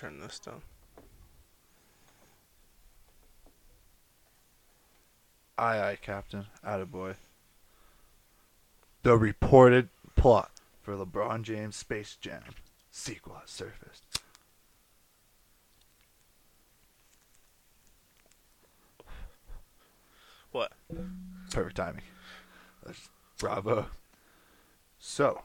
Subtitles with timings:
[0.00, 0.62] turn this down.
[5.58, 6.46] Aye, aye, Captain.
[6.64, 7.16] Attaboy.
[9.02, 10.50] The reported plot
[10.80, 12.42] for LeBron James Space Jam
[12.90, 14.22] sequel has surfaced.
[20.50, 20.72] What?
[21.50, 22.02] Perfect timing.
[22.82, 23.86] That's- Bravo.
[24.98, 25.42] So,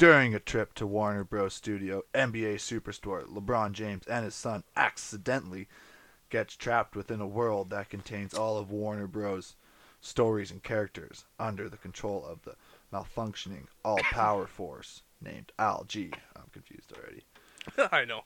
[0.00, 1.52] during a trip to Warner Bros.
[1.52, 5.68] Studio, NBA superstar LeBron James and his son accidentally
[6.30, 9.56] gets trapped within a world that contains all of Warner Bros.
[10.00, 12.54] stories and characters under the control of the
[12.90, 16.10] malfunctioning all-power force named Al G.
[16.34, 17.24] I'm confused already.
[17.92, 18.22] I know.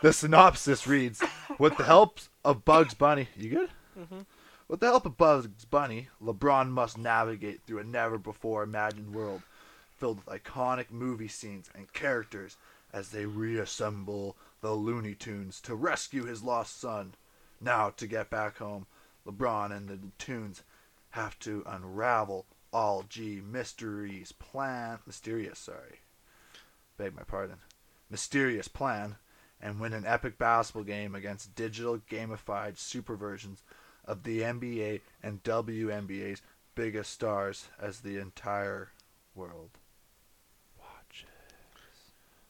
[0.00, 1.24] The synopsis reads,
[1.58, 3.70] "With the help of Bugs Bunny, you good?
[3.98, 4.26] Mhm.
[4.68, 9.42] With the help of Bugs Bunny, LeBron must navigate through a never-before-imagined world
[10.02, 12.56] filled with iconic movie scenes and characters
[12.92, 17.14] as they reassemble the Looney Tunes to rescue his lost son.
[17.60, 18.86] Now, to get back home,
[19.24, 20.64] LeBron and the Tunes
[21.10, 25.60] have to unravel all G mysteries plan mysterious.
[25.60, 26.00] Sorry,
[26.96, 27.58] beg my pardon.
[28.10, 29.14] Mysterious plan
[29.60, 33.62] and win an epic basketball game against digital gamified super versions
[34.04, 36.42] of the NBA and WNBA's
[36.74, 38.90] biggest stars as the entire
[39.36, 39.78] world.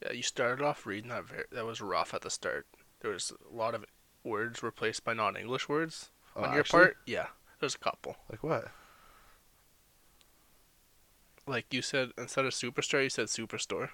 [0.03, 1.25] Yeah, you started off reading that.
[1.25, 2.67] Very, that was rough at the start.
[3.01, 3.85] There was a lot of
[4.25, 6.81] words replaced by non-English words Oh, on your actually?
[6.83, 6.97] part.
[7.07, 7.27] Yeah,
[7.61, 8.17] there's a couple.
[8.31, 8.69] Like what?
[11.47, 13.91] Like you said, instead of superstar, you said superstore.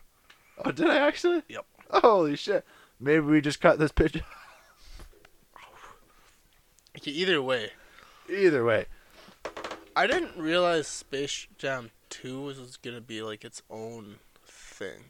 [0.65, 1.43] Oh, did I actually?
[1.49, 1.65] Yep.
[1.91, 2.65] Holy shit.
[3.01, 4.23] Maybe we just cut this picture.
[6.97, 7.71] Okay, either way,
[8.29, 8.87] Either way.
[9.95, 15.05] I didn't realize Space Jam 2 was gonna be like its own thing.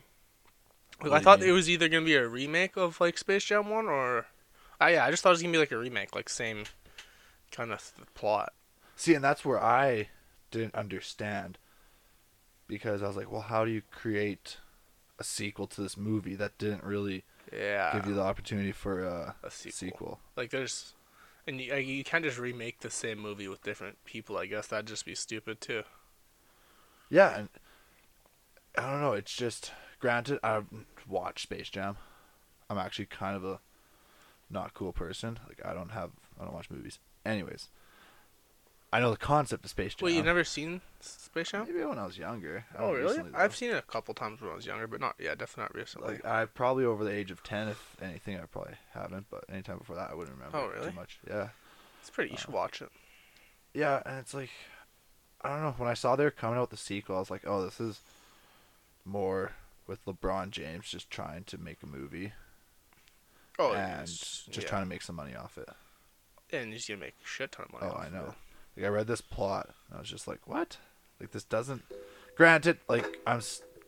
[1.03, 1.49] Like, I thought mean?
[1.51, 4.27] it was either gonna be a remake of like Space Jam 1 or.
[4.81, 6.65] Ah, yeah, I just thought it was gonna be like a remake, like same
[7.53, 8.53] kind of th- plot.
[8.97, 10.09] See, and that's where I
[10.51, 11.59] didn't understand.
[12.67, 14.59] Because I was like, well, how do you create
[15.19, 17.93] a sequel to this movie that didn't really Yeah.
[17.95, 19.73] give you the opportunity for a, a sequel.
[19.73, 20.21] sequel?
[20.37, 20.93] Like there's,
[21.47, 24.37] and you, you can't just remake the same movie with different people.
[24.37, 25.83] I guess that'd just be stupid too.
[27.09, 27.49] Yeah, and
[28.77, 29.13] I don't know.
[29.15, 30.63] It's just granted I
[31.09, 31.97] watch Space Jam.
[32.71, 33.61] I'm actually kind of a
[34.51, 35.39] not cool person.
[35.47, 36.11] Like I don't have
[36.41, 36.99] I don't watch movies.
[37.25, 37.69] Anyways,
[38.93, 40.07] I know the concept of Space Jam.
[40.07, 41.67] Well, you've never seen Space Jam?
[41.67, 42.65] Maybe when I was younger.
[42.79, 45.35] oh really i've seen it a couple times when I was younger, but not yeah,
[45.35, 46.15] definitely not recently.
[46.15, 49.27] like I probably over the age of ten, if anything, I probably haven't.
[49.31, 50.59] But anytime before that, I wouldn't remember.
[50.59, 50.91] Oh, it really?
[50.91, 51.19] Too much.
[51.29, 51.49] Yeah.
[52.01, 52.31] it's pretty.
[52.31, 52.91] You uh, should watch it.
[53.75, 54.51] Yeah, and it's like
[55.43, 55.75] I don't know.
[55.77, 57.81] When I saw they were coming out with the sequel, I was like, oh, this
[57.81, 58.01] is
[59.05, 59.53] more
[59.89, 62.33] with LeBron James just trying to make a movie
[63.59, 64.63] Oh, and just yeah.
[64.63, 65.69] trying to make some money off it.
[66.53, 67.93] and he's gonna make a shit ton of money.
[67.93, 68.35] Oh, I know.
[68.77, 70.77] Like I read this plot, and I was just like, what?
[71.19, 71.83] Like this doesn't.
[72.37, 73.41] Granted, like I'm,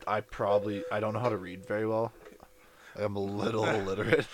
[0.08, 2.12] I probably I don't know how to read very well.
[2.96, 4.26] Like, I'm a little illiterate.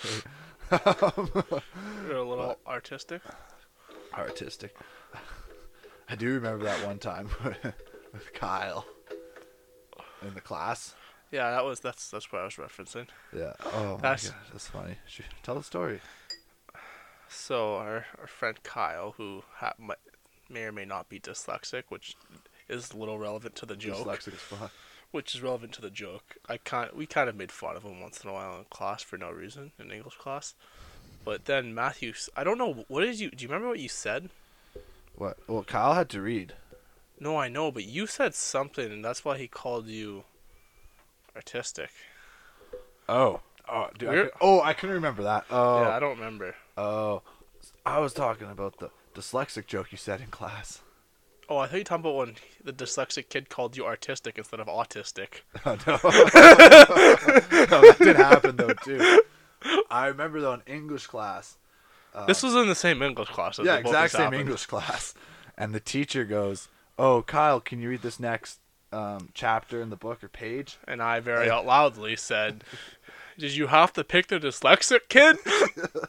[0.71, 3.21] You're a little artistic.
[4.15, 4.75] artistic.
[6.09, 7.29] I do remember that one time
[8.13, 8.85] with Kyle
[10.25, 10.95] in the class.
[11.31, 13.07] Yeah, that was that's that's what I was referencing.
[13.35, 13.53] Yeah.
[13.73, 14.95] Oh my That's- god, that's funny.
[15.43, 15.99] Tell the story.
[17.29, 19.97] So our our friend Kyle, who ha- might,
[20.49, 22.15] may or may not be dyslexic, which
[22.69, 24.07] is a little relevant to the joke.
[24.07, 24.71] Dyslexic as fuck.
[25.11, 26.37] which is relevant to the joke.
[26.47, 29.03] I kind we kind of made fun of him once in a while in class
[29.03, 30.53] for no reason in English class.
[31.25, 33.43] But then Matthew, I don't know what did you do.
[33.43, 34.29] You remember what you said?
[35.15, 35.37] What?
[35.47, 36.53] Well, Kyle had to read.
[37.19, 40.23] No, I know, but you said something, and that's why he called you
[41.37, 41.91] artistic.
[43.07, 43.39] Oh.
[43.69, 44.09] Oh, dude.
[44.09, 45.45] I We're- could, oh, I couldn't remember that.
[45.49, 45.81] Oh.
[45.81, 46.55] Yeah, I don't remember.
[46.77, 47.21] Oh.
[47.85, 50.81] I was talking about the dyslexic joke you said in class.
[51.49, 54.59] Oh, I thought you were talking about when the dyslexic kid called you artistic instead
[54.59, 55.41] of autistic.
[55.65, 55.93] Oh no.
[57.67, 59.21] no, that did happen though too.
[59.89, 61.57] I remember though in English class.
[62.13, 63.59] Uh, this was in the same English class.
[63.59, 64.41] as yeah, both exact same happened.
[64.41, 65.13] English class,
[65.57, 66.67] and the teacher goes,
[66.99, 68.59] "Oh, Kyle, can you read this next
[68.91, 72.63] um, chapter in the book or page?" And I very out loudly said,
[73.37, 75.37] Did you have to pick the dyslexic kid?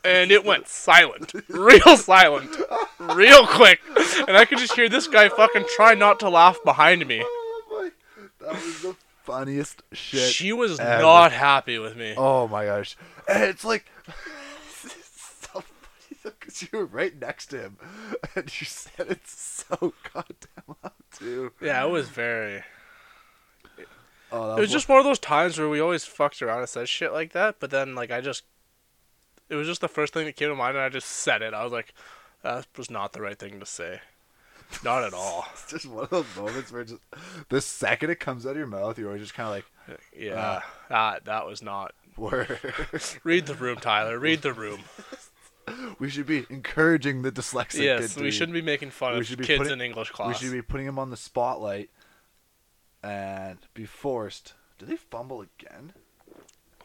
[0.04, 1.32] And it went silent.
[1.48, 2.56] Real silent.
[2.98, 3.80] Real quick.
[4.26, 7.22] And I could just hear this guy fucking try not to laugh behind me.
[7.24, 7.90] Oh
[8.40, 10.32] that was the funniest shit.
[10.32, 11.02] She was ever.
[11.02, 12.14] not happy with me.
[12.16, 12.96] Oh my gosh,
[13.28, 13.84] and it's like.
[14.06, 17.76] it's so funny because you were right next to him,
[18.34, 21.52] and you said it so goddamn loud too.
[21.60, 22.62] Yeah, it was very.
[24.30, 26.68] Oh, that It was just one of those times where we always fucked around and
[26.68, 28.44] said shit like that, but then like I just
[29.48, 31.54] It was just the first thing that came to mind, and I just said it.
[31.54, 31.94] I was like,
[32.42, 34.00] that was not the right thing to say.
[34.84, 35.46] Not at all.
[35.54, 37.00] It's just one of those moments where just
[37.48, 40.60] the second it comes out of your mouth, you're always just kind of like, Yeah,
[40.62, 41.94] ah, that that was not.
[42.18, 42.58] "Word."
[43.24, 44.18] Read the room, Tyler.
[44.18, 44.80] Read the room.
[45.98, 47.82] we should be encouraging the dyslexic.
[47.82, 50.28] yes, we shouldn't be making fun We of should be kids putting- in English class.
[50.40, 51.90] We should be putting him on the spotlight
[53.02, 54.54] and be forced.
[54.78, 55.92] Did they fumble again?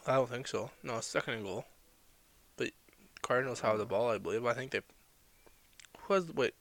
[0.05, 0.71] I don't think so.
[0.83, 1.65] No, second and goal.
[2.57, 2.71] But
[3.21, 4.45] Cardinals have the ball, I believe.
[4.45, 4.81] I think they.
[6.01, 6.53] Who has wait?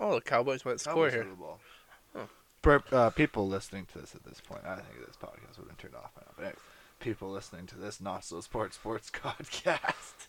[0.00, 1.22] Oh, the Cowboys might score Cowboys here.
[1.24, 1.60] have the ball.
[2.16, 2.28] Oh.
[2.62, 5.76] Per, uh, people listening to this at this point, I think this podcast would have
[5.78, 6.32] turned off by now.
[6.36, 6.58] But anyway,
[7.00, 10.26] people listening to this not so sports sports podcast.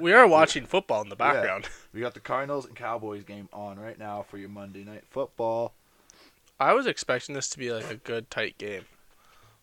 [0.00, 1.32] We are watching football in the Yeah.
[1.32, 1.68] background.
[1.92, 5.74] We got the Cardinals and Cowboys game on right now for your Monday night football.
[6.60, 8.84] I was expecting this to be like a good tight game.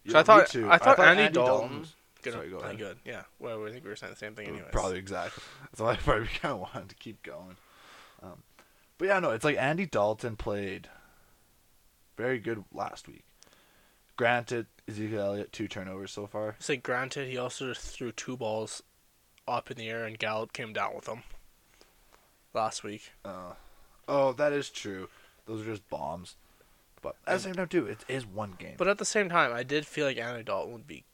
[0.04, 0.70] Yeah, I thought me too.
[0.70, 1.68] I thought, Andy, Andy Dalton.
[1.70, 2.78] Dalton's- Gonna Sorry, go play ahead.
[2.80, 2.98] good.
[3.06, 3.22] Yeah.
[3.40, 4.68] Well, I think we were saying the same thing anyway.
[4.74, 5.42] Probably exactly.
[5.62, 7.56] That's why I probably kind of wanted to keep going.
[8.22, 8.44] Um,
[8.98, 10.90] but yeah, no, it's like Andy Dalton played
[12.18, 13.24] very good last week.
[14.20, 16.58] Granted, Ezekiel Elliott two turnovers so far.
[16.60, 18.84] Say granted, he also just threw two balls
[19.48, 21.24] up in the air and Gallup came down with them
[22.54, 23.14] last week.
[23.24, 23.54] Uh,
[24.10, 25.08] oh, that is true.
[25.46, 26.36] Those are just bombs.
[27.02, 28.76] But at the same time, too, it is one game.
[28.78, 31.06] But at the same time, I did feel like Andy Dalton would be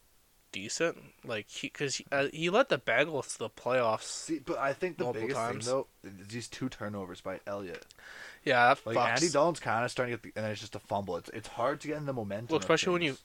[0.56, 0.98] decent.
[1.26, 4.04] Like he, because he, uh, he led the Bengals to the playoffs.
[4.04, 5.66] See, but I think the Multiple biggest times.
[5.66, 5.88] thing though
[6.22, 7.86] is these two turnovers by Elliott.
[8.44, 9.16] Yeah, that Like fucks.
[9.16, 11.18] Andy Dalton's kind of starting to get, the, and then it's just a fumble.
[11.18, 12.48] It's it's hard to get in the momentum.
[12.50, 13.18] Well, especially when you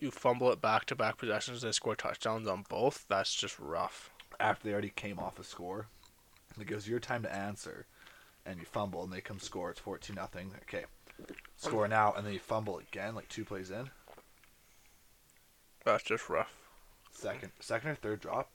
[0.00, 3.04] you fumble it back to back possessions and score touchdowns on both.
[3.08, 4.10] That's just rough.
[4.40, 5.86] after they already came off a score.
[6.60, 7.86] It gives your time to answer,
[8.44, 9.70] and you fumble, and they come score.
[9.70, 10.50] It's fourteen nothing.
[10.62, 10.84] Okay,
[11.56, 13.90] score now, and then you fumble again, like two plays in.
[15.88, 16.52] That's just rough.
[17.10, 18.50] Second, second or third drop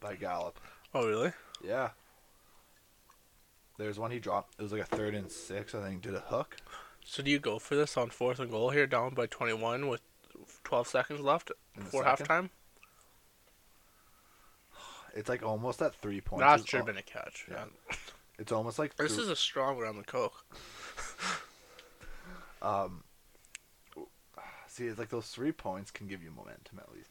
[0.00, 0.60] by Gallup.
[0.94, 1.32] Oh really?
[1.64, 1.90] Yeah.
[3.78, 4.54] There's one he dropped.
[4.58, 6.02] It was like a third and six, I think.
[6.02, 6.58] Did a hook.
[7.02, 10.02] So do you go for this on fourth and goal here, down by 21 with
[10.64, 12.26] 12 seconds left before second?
[12.28, 12.50] halftime?
[15.16, 16.44] It's like almost at three points.
[16.44, 17.46] That should have been a catch.
[17.50, 17.64] Yeah.
[18.38, 20.44] It's almost like This thr- is a strong round of coke.
[22.62, 23.04] Um,
[24.74, 27.10] see, it's like those three points can give you momentum at least.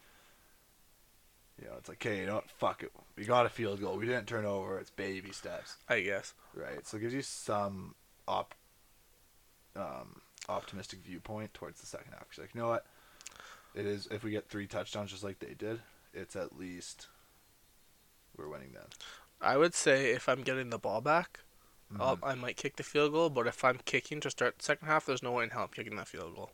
[1.62, 2.50] You know, it's like, okay, you know what?
[2.50, 2.92] Fuck it.
[3.16, 3.98] We got a field goal.
[3.98, 4.80] We didn't turn over.
[4.80, 6.34] It's baby steps, I guess.
[6.56, 6.86] right?
[6.88, 7.94] So it gives you some
[8.28, 8.56] op,
[9.76, 12.26] um, optimistic viewpoint towards the second half.
[12.36, 12.86] you're like, you know what?
[13.76, 15.80] It is if we get three touchdowns just like they did,
[16.14, 17.08] it's at least
[18.38, 18.86] we're winning then.
[19.42, 21.40] I would say if I'm getting the ball back,
[22.00, 22.28] I'll, Mhm.
[22.28, 23.30] I might kick the field goal.
[23.30, 25.68] But if I'm kicking to start the second half, there's no way in hell I'm
[25.70, 26.52] kicking that field goal.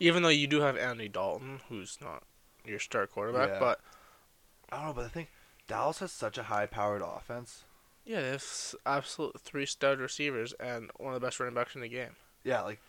[0.00, 2.24] Even though you do have Andy Dalton, who's not
[2.64, 3.58] your star quarterback, Yeah.
[3.60, 3.80] but
[4.70, 5.28] I don't know, but I think
[5.66, 7.64] Dallas has such a high-powered offense.
[8.04, 11.80] yeah, they have absolute three stud receivers and one of the best running backs in
[11.82, 12.16] the game.
[12.42, 12.80] Yeah, like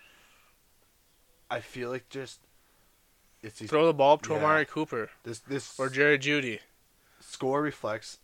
[1.51, 2.39] I feel like just
[3.43, 4.37] it's these Throw the ball up to Yeah.
[4.37, 6.59] Amari Cooper this this or Jerry Jeudy.
[7.19, 8.17] score reflects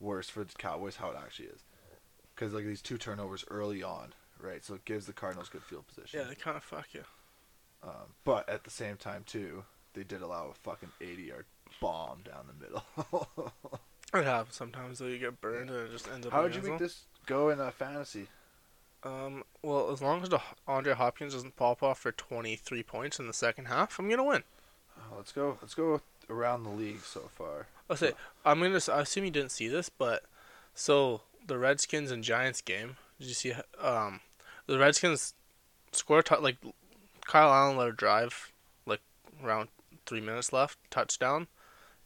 [0.00, 1.60] worse for the Cowboys how it actually is.
[2.34, 4.64] Because like these two turnovers early on, right?
[4.64, 6.18] So it gives the Cardinals good field position.
[6.20, 7.04] Yeah, they kind of fuck you.
[7.82, 11.46] Um, but at the same time too, they did allow a fucking 80-yard
[11.80, 13.52] bomb down the middle.
[14.12, 15.06] It happens sometimes though.
[15.06, 16.32] You get burned and it just ends up.
[16.32, 18.26] how would you make this go in a fantasy?
[19.04, 23.26] Um, well, as long as the Andre Hopkins doesn't pop off for 23 points in
[23.26, 24.42] the second half, I'm gonna win.
[24.98, 25.58] Oh, let's go.
[25.62, 27.68] Let's go around the league so far.
[27.88, 28.12] I'll say
[28.44, 28.80] I'm gonna.
[28.92, 30.24] I assume you didn't see this, but
[30.74, 32.96] so the Redskins and Giants game.
[33.18, 33.52] Did you see?
[33.80, 34.20] Um,
[34.66, 35.34] the Redskins
[35.92, 36.56] scored t- like
[37.30, 38.50] Kyle Allen let a drive
[38.86, 39.00] like
[39.42, 39.68] around
[40.04, 41.46] three minutes left, touchdown,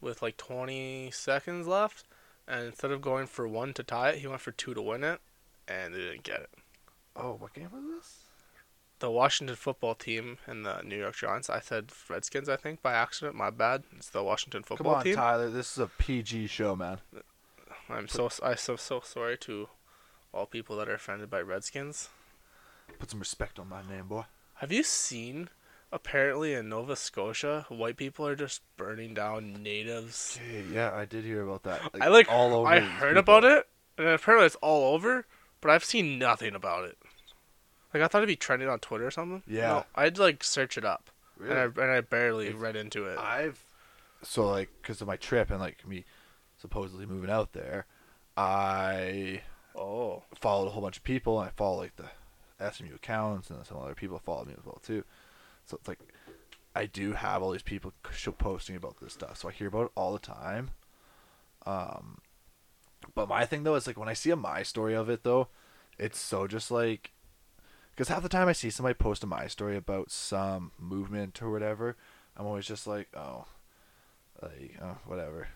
[0.00, 2.04] with like 20 seconds left,
[2.46, 5.02] and instead of going for one to tie it, he went for two to win
[5.02, 5.20] it,
[5.66, 6.50] and they didn't get it.
[7.16, 8.18] Oh, what game was this?
[8.98, 11.50] the Washington football team and the New York Giants.
[11.50, 13.34] I said Redskins, I think, by accident.
[13.34, 13.82] My bad.
[13.96, 15.16] It's the Washington football Come on, team.
[15.16, 15.50] Tyler.
[15.50, 16.98] This is a PG show, man.
[17.88, 19.68] I'm so I'm so so sorry to
[20.32, 22.08] all people that are offended by Redskins.
[22.98, 24.24] Put some respect on my name, boy.
[24.54, 25.48] Have you seen?
[25.92, 30.40] Apparently, in Nova Scotia, white people are just burning down natives.
[30.42, 31.82] Okay, yeah, I did hear about that.
[32.00, 32.28] I like.
[32.28, 32.68] all over.
[32.68, 33.36] I heard people.
[33.36, 35.24] about it, and apparently it's all over.
[35.60, 36.98] But I've seen nothing about it.
[37.92, 39.44] Like I thought it'd be trending on Twitter or something.
[39.46, 39.68] Yeah.
[39.68, 41.52] No, I'd like search it up, Really?
[41.52, 43.16] and I and I barely It's- read into it.
[43.18, 43.64] I've
[44.22, 46.04] so like because of my trip and like me
[46.56, 47.86] supposedly moving out there,
[48.36, 49.42] I
[49.76, 50.24] oh.
[50.34, 52.06] followed a whole bunch of people and I follow like the
[52.60, 55.04] SMU accounts and some other people follow me as well too.
[55.66, 55.98] So it's like
[56.74, 57.92] I do have all these people
[58.38, 60.70] posting about this stuff, so I hear about it all the time.
[61.66, 62.18] Um,
[63.14, 65.48] but my thing though is like when I see a my story of it though,
[65.98, 67.12] it's so just like,
[67.90, 71.50] because half the time I see somebody post a my story about some movement or
[71.50, 71.96] whatever,
[72.36, 73.46] I'm always just like, oh,
[74.42, 75.48] like oh, whatever.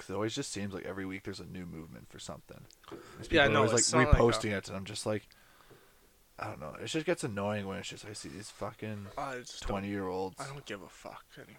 [0.00, 2.62] Because it always just seems like every week there's a new movement for something.
[2.90, 5.04] Yeah, people are no, always it's like not like a- reposting it, and I'm just
[5.04, 5.28] like,
[6.38, 6.74] I don't know.
[6.82, 9.08] It just gets annoying when it's just I see these fucking
[9.60, 11.26] twenty year olds I don't give a fuck.
[11.36, 11.58] Any-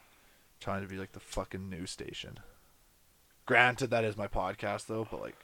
[0.59, 2.39] trying to be like the fucking news station.
[3.45, 5.37] Granted, that is my podcast though, but like,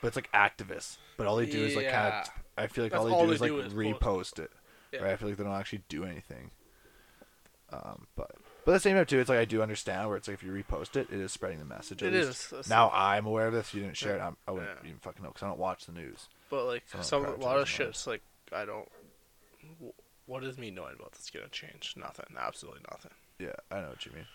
[0.00, 0.96] but it's like activists.
[1.16, 2.28] But all they do is like kind of.
[2.58, 4.50] I feel like all they all do they is like is repost it.
[4.92, 5.02] Yeah.
[5.02, 5.12] Right?
[5.12, 6.50] I feel like they don't actually do anything.
[7.72, 8.32] Um, but
[8.64, 10.42] but at the same time too, it's like I do understand where it's like if
[10.42, 12.02] you repost it, it is spreading the message.
[12.02, 12.52] It least.
[12.52, 13.72] is, Now I'm aware of this.
[13.74, 14.20] You didn't share it.
[14.20, 14.88] I'm, I wouldn't Yeah.
[14.88, 16.28] even fucking know because I don't watch the news.
[16.50, 18.88] But like Some some a lot of shit's like I don't.
[20.26, 21.94] What is me knowing about this gonna change?
[21.96, 22.26] Nothing.
[22.38, 23.10] Absolutely nothing.
[23.38, 24.26] Yeah, I know what you mean.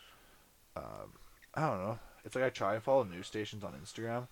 [0.75, 1.13] Um,
[1.55, 1.99] I don't know.
[2.25, 4.27] It's like I try and follow news stations on Instagram,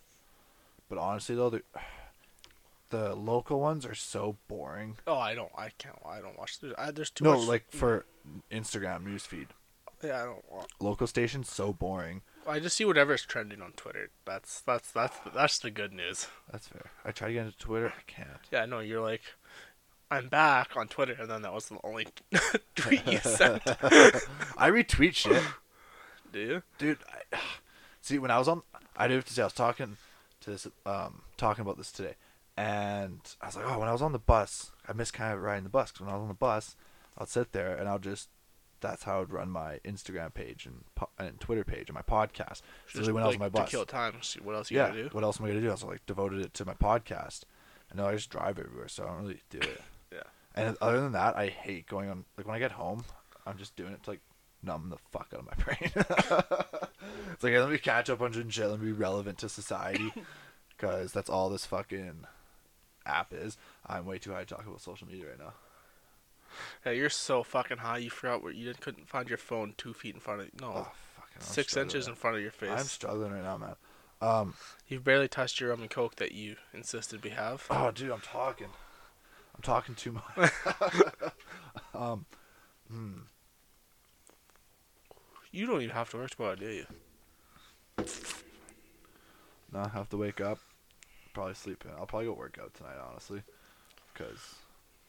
[0.89, 1.61] but honestly though, the
[2.89, 4.97] the local ones are so boring.
[5.07, 5.51] Oh, I don't.
[5.57, 5.95] I can't.
[6.05, 6.59] I don't watch.
[6.59, 7.47] There's, I, there's too no, much.
[7.47, 8.05] like for
[8.51, 9.47] Instagram newsfeed,
[10.05, 10.51] yeah, I don't.
[10.51, 12.21] Want, local stations so boring.
[12.47, 14.09] I just see whatever's trending on Twitter.
[14.25, 16.27] That's that's that's that's the good news.
[16.51, 16.91] That's fair.
[17.03, 18.29] I try to get into Twitter, I can't.
[18.51, 19.21] Yeah, no, you're like,
[20.11, 22.07] I'm back on Twitter, and then that was the only
[22.75, 23.63] tweet you sent.
[23.67, 25.41] I retweet shit,
[26.31, 26.63] Do you?
[26.77, 26.99] dude.
[27.33, 27.37] I,
[28.01, 28.61] see, when I was on,
[28.95, 29.97] I do have to say I was talking
[30.41, 32.15] to this, um, talking about this today,
[32.55, 35.41] and I was like, oh, when I was on the bus, I miss kind of
[35.41, 36.75] riding the bus because when I was on the bus,
[37.17, 38.29] I'll sit there and I'll just.
[38.85, 42.61] That's how I'd run my Instagram page and po- and Twitter page and my podcast.
[42.87, 44.21] So Just, when I was like, on my bus, to kill time.
[44.21, 44.89] See what else you yeah.
[44.89, 45.09] gotta do?
[45.11, 45.69] What else am I gonna do?
[45.69, 47.41] I was like devoted it to my podcast.
[47.89, 49.81] And now I just drive everywhere, so I don't really do it.
[50.11, 50.21] Yeah.
[50.53, 52.23] And other than that, I hate going on.
[52.37, 53.03] Like when I get home,
[53.45, 54.21] I'm just doing it to like
[54.63, 55.91] numb the fuck out of my brain.
[57.33, 58.67] it's like let me catch up on shit.
[58.69, 60.13] Let me be relevant to society,
[60.69, 62.25] because that's all this fucking
[63.05, 63.57] app is.
[63.85, 65.53] I'm way too high to talk about social media right now.
[66.85, 67.99] Yeah, you're so fucking high.
[67.99, 70.91] You forgot where you couldn't find your phone two feet in front of no Oh,
[71.15, 72.69] fucking, six inches in front of your face.
[72.71, 73.75] I'm struggling right now, man.
[74.21, 74.53] Um,
[74.87, 77.65] You've barely touched your rum and coke that you insisted we have.
[77.69, 78.69] Oh, dude, I'm talking.
[79.55, 80.23] I'm talking too much.
[81.93, 82.25] um,
[82.89, 83.19] hmm.
[85.51, 86.85] You don't even have to work tomorrow, do you?
[89.71, 90.59] No, I have to wake up.
[91.33, 91.91] Probably sleep in.
[91.97, 93.41] I'll probably go work out tonight, honestly,
[94.13, 94.55] because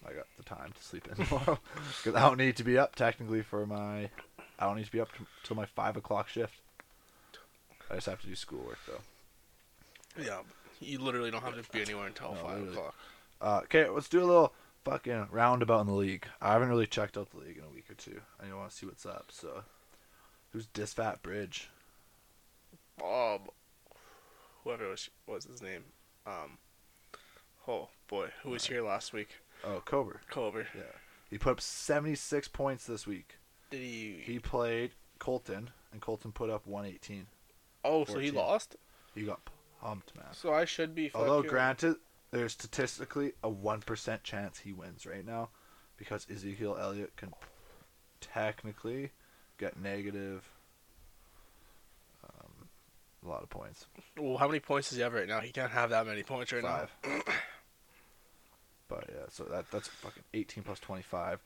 [0.05, 1.59] I got the time to sleep in tomorrow.
[2.03, 4.11] Because I don't need to be up technically for my.
[4.59, 6.55] I don't need to be up t- till my five o'clock shift.
[7.91, 10.23] I just have to do schoolwork though.
[10.23, 10.38] Yeah.
[10.81, 12.73] You literally don't have to be anywhere until No, five literally.
[12.73, 12.95] o'clock.
[13.41, 14.53] Uh, okay, let's do a little
[14.85, 16.26] fucking roundabout in the league.
[16.41, 18.21] I haven't really checked out the league in a week or two.
[18.41, 19.26] I want to see what's up.
[19.31, 19.62] So,
[20.53, 21.69] who's Disfat Bridge?
[22.99, 23.43] Bob,
[24.65, 25.85] whoever was was his name,
[26.26, 26.59] um,
[27.69, 29.29] oh boy, who was here last week?
[29.65, 30.21] Oh, Cobra.
[30.31, 30.67] Culver.
[30.75, 30.83] Yeah.
[31.31, 33.37] He put up 76 points this week.
[33.71, 34.21] Did he?
[34.25, 37.27] He played Colton, and Colton put up 118.
[37.85, 38.77] oh, so he lost.
[39.15, 39.41] He got
[39.81, 40.27] pumped, man.
[40.33, 41.11] So I should be.
[41.15, 41.97] Although, granted,
[42.31, 45.49] there's statistically a 1% chance he wins right now
[45.97, 47.33] because Ezekiel Elliott can
[48.21, 49.11] technically
[49.59, 50.49] get negative
[52.25, 52.69] um,
[53.25, 53.87] a lot of points.
[54.19, 55.41] Well, how many points does he have right now?
[55.41, 56.91] He can't have that many points right Five.
[57.05, 57.21] now.
[58.88, 61.40] But yeah, so that that's fucking 18 plus 25,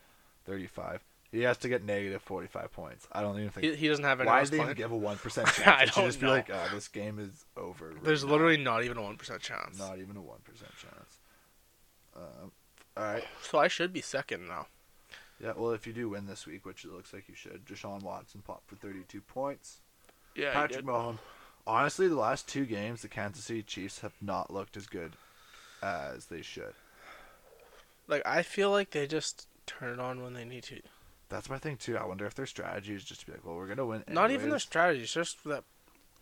[0.45, 1.03] 35.
[1.31, 3.07] He has to get negative 45 points.
[3.11, 3.65] I don't even think.
[3.65, 4.27] He, he doesn't have any.
[4.27, 5.67] Why did they even give a one percent chance?
[5.67, 7.89] I should don't just be like, uh, this game is over.
[7.89, 9.79] right There's now." literally not even a one percent chance.
[9.79, 11.19] not even a one percent chance.
[12.15, 12.51] Um,
[12.97, 13.23] all right.
[13.41, 14.67] So I should be second now.
[15.41, 15.53] Yeah.
[15.55, 18.41] Well, if you do win this week, which it looks like you should, Deshaun Watson
[18.45, 19.79] popped for 32 points.
[20.35, 20.85] Yeah, Patrick.
[20.85, 21.19] Mahomes.
[21.65, 25.13] Honestly, the last two games, the Kansas City Chiefs have not looked as good
[25.81, 26.73] as they should.
[28.07, 30.81] Like I feel like they just turn it on when they need to.
[31.29, 31.97] That's my thing too.
[31.97, 34.03] I wonder if their strategy is just to be like, well, we're gonna win.
[34.09, 35.03] Not even their strategy.
[35.03, 35.63] It's just that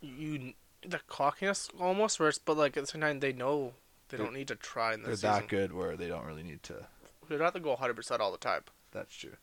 [0.02, 0.54] you
[0.86, 2.20] the cockiness almost.
[2.20, 3.74] Where it's but like at the same time they know
[4.10, 6.44] they They're- don't need to try in They're this that good where they don't really
[6.44, 6.86] need to.
[7.28, 8.62] They don't have to go 100 percent all the time.
[8.92, 9.36] That's true.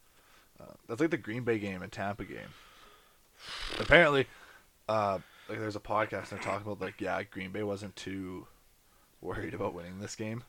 [0.60, 2.48] Uh, that's like the Green Bay game and Tampa game.
[3.78, 4.26] Apparently,
[4.88, 8.46] uh, like there's a podcast and they're talking about like yeah, Green Bay wasn't too
[9.20, 10.44] worried about winning this game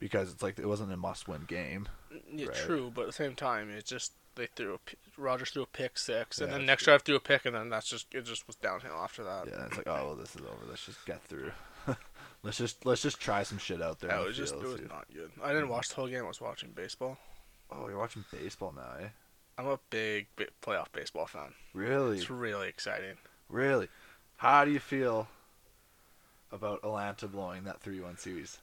[0.00, 1.88] because it's like it wasn't a must-win game.
[2.32, 2.56] Yeah, Right.
[2.56, 4.78] true, but at the same time, it's just they threw a
[5.20, 6.92] Rodgers threw a pick six, and Yeah, then next true.
[6.92, 9.46] drive threw a pick, and then that's just it just was downhill after that.
[9.46, 10.64] Yeah, it's like oh well, this is over.
[10.68, 11.52] Let's just get through.
[12.42, 14.10] let's just let's just try some shit out there.
[14.10, 15.30] Yeah, it was just it was not good.
[15.42, 16.24] I didn't watch the whole game.
[16.24, 17.18] I was watching baseball.
[17.70, 19.08] Oh, you're watching baseball now, eh?
[19.58, 21.52] I'm a big, big playoff baseball fan.
[21.74, 22.16] Really?
[22.18, 23.16] It's really exciting.
[23.48, 23.88] Really?
[24.38, 25.28] How do you feel
[26.50, 28.58] about Atlanta blowing that 3 1 series?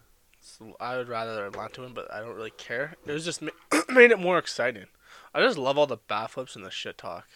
[0.47, 2.95] So I would rather Atlanta win, but I don't really care.
[3.05, 3.51] It was just ma-
[3.89, 4.85] made it more exciting.
[5.33, 7.27] I just love all the bat flips and the shit talk,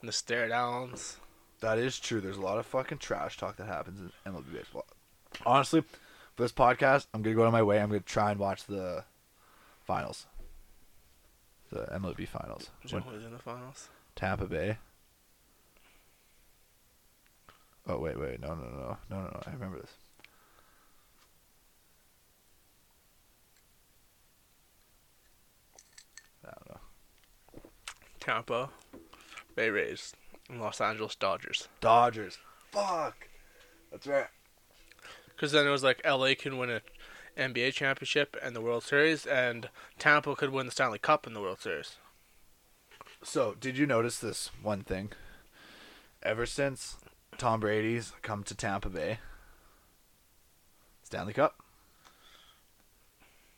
[0.00, 1.16] and the stare downs.
[1.60, 2.20] That is true.
[2.20, 4.84] There's a lot of fucking trash talk that happens in MLB baseball.
[5.46, 7.80] Honestly, for this podcast, I'm gonna go out of my way.
[7.80, 9.04] I'm gonna try and watch the
[9.80, 10.26] finals,
[11.70, 12.70] the MLB finals.
[12.86, 13.88] Do you When who's in the finals?
[14.14, 14.76] Tampa Bay.
[17.88, 19.42] Oh wait, wait, no, no, no, no, no, no.
[19.46, 19.92] I remember this.
[26.44, 26.80] I don't know.
[28.22, 28.70] Tampa,
[29.56, 30.14] Bay Rays,
[30.48, 31.66] and Los Angeles Dodgers.
[31.80, 32.38] Dodgers.
[32.70, 33.26] Fuck.
[33.90, 34.28] That's right.
[35.26, 36.82] Because then it was like LA can win a
[37.36, 41.40] NBA championship and the World Series, and Tampa could win the Stanley Cup in the
[41.40, 41.96] World Series.
[43.24, 45.10] So, did you notice this one thing?
[46.22, 46.98] Ever since
[47.38, 49.18] Tom Brady's come to Tampa Bay,
[51.02, 51.56] Stanley Cup,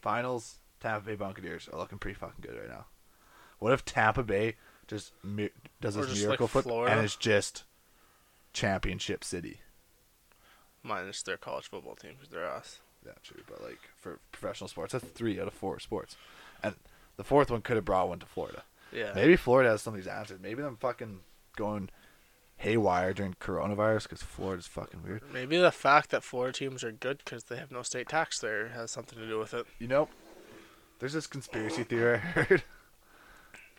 [0.00, 2.86] Finals, Tampa Bay Buccaneers are looking pretty fucking good right now.
[3.58, 4.56] What if Tampa Bay
[4.86, 6.94] just mi- does Or this just like miracle flip Florida?
[6.94, 7.64] and it's just
[8.52, 9.60] championship city?
[10.82, 12.80] Minus their college football team, because they're ass.
[13.06, 13.42] Yeah, true.
[13.48, 16.16] But like for professional sports, that's three out of four sports,
[16.62, 16.74] and
[17.16, 18.64] the fourth one could have brought one to Florida.
[18.92, 19.12] Yeah.
[19.14, 20.40] Maybe Florida has some of these answers.
[20.40, 21.20] Maybe them fucking
[21.56, 21.88] going
[22.58, 25.22] haywire during coronavirus because Florida's fucking weird.
[25.32, 28.68] Maybe the fact that Florida teams are good because they have no state tax there
[28.68, 29.66] has something to do with it.
[29.78, 30.08] You know,
[31.00, 32.62] there's this conspiracy theory I heard.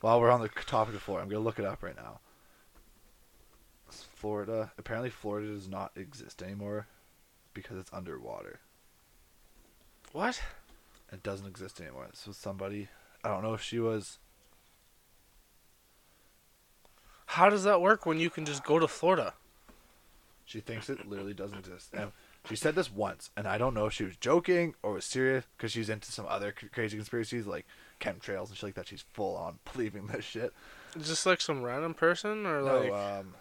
[0.05, 2.19] While we're on the topic of Florida, I'm gonna look it up right now.
[3.89, 4.71] Florida.
[4.77, 6.85] Apparently, Florida does not exist anymore
[7.55, 8.59] because it's underwater.
[10.11, 10.39] What?
[11.11, 12.05] It doesn't exist anymore.
[12.11, 12.87] This was somebody.
[13.23, 14.19] I don't know if she was.
[17.25, 19.33] How does that work when you can just go to Florida?
[20.45, 21.95] She thinks it literally doesn't exist.
[21.95, 22.11] And
[22.47, 25.45] she said this once, and I don't know if she was joking or was serious
[25.57, 27.65] because she's into some other crazy conspiracies like
[28.05, 28.87] chemtrails and shit like that.
[28.87, 30.53] She's full on believing this shit.
[30.95, 33.33] Is this like some random person or No, like um,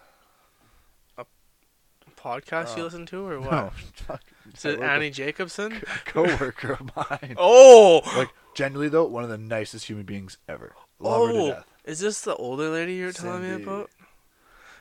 [2.16, 3.72] podcast you uh, listen to or what?
[4.08, 4.18] no,
[4.54, 5.80] Is it Annie Jacobson?
[6.04, 7.34] coworker of mine.
[7.36, 10.74] oh, Like genuinely though, one of the nicest human beings ever.
[10.98, 11.64] Love her to oh, death.
[11.84, 13.90] is this the older lady you're telling me about?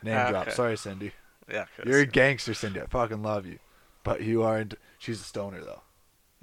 [0.03, 0.41] Name Ah, drop.
[0.47, 0.55] okay.
[0.55, 1.11] Sorry, Cindy.
[1.51, 2.79] Yeah, You're a gangster, Cindy.
[2.81, 3.59] I fucking love you,
[4.03, 4.75] but you aren't.
[4.97, 5.81] She's a stoner though,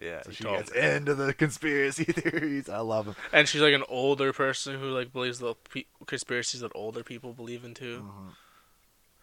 [0.00, 0.22] yeah.
[0.22, 2.68] so she told gets into the conspiracy theories.
[2.68, 3.16] I love them.
[3.32, 7.32] And she's like an older person who like believes the pe- conspiracies that older people
[7.32, 8.04] believe in too.
[8.06, 8.28] Mm-hmm.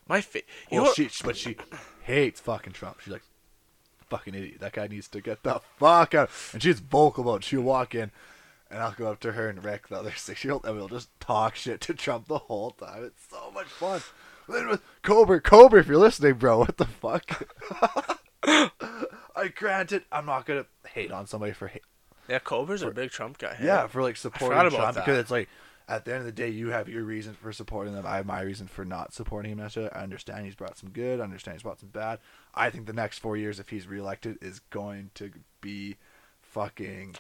[0.08, 1.58] My fa- you Well, know she, but she
[2.04, 3.02] hates fucking Trump.
[3.02, 3.24] She's like,
[4.10, 4.60] fucking idiot.
[4.60, 6.30] That guy needs to get the fuck out.
[6.54, 7.38] And she's vocal about.
[7.38, 7.44] It.
[7.44, 8.12] She'll walk in,
[8.72, 11.56] and I'll go up to her and Rick, the other six-year-old, and we'll just talk
[11.56, 13.04] shit to Trump the whole time.
[13.04, 14.02] It's so much fun.
[14.48, 17.50] Then with Cobra, Cobra, if you're listening, bro, what the fuck?
[18.48, 21.84] I granted, I'm not gonna hate on somebody for hate.
[22.28, 23.56] yeah, Cobra's a big Trump guy.
[23.56, 23.66] hey?
[23.66, 25.06] Yeah, for like supporting Trump that.
[25.06, 25.50] because it's like
[25.90, 28.06] at the end of the day, you have your reason for supporting them.
[28.06, 29.60] I have my reason for not supporting him.
[29.60, 29.92] Necessarily.
[29.94, 31.20] I understand he's brought some good.
[31.20, 32.20] I understand he's brought some bad.
[32.54, 35.32] I think the next four years, if he's reelected, is going to
[35.62, 35.96] be
[36.42, 37.16] fucking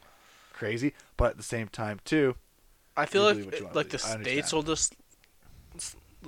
[0.54, 0.94] crazy.
[1.16, 2.36] But at the same time, too,
[2.98, 4.96] I feel like believe what you wanna like the states will just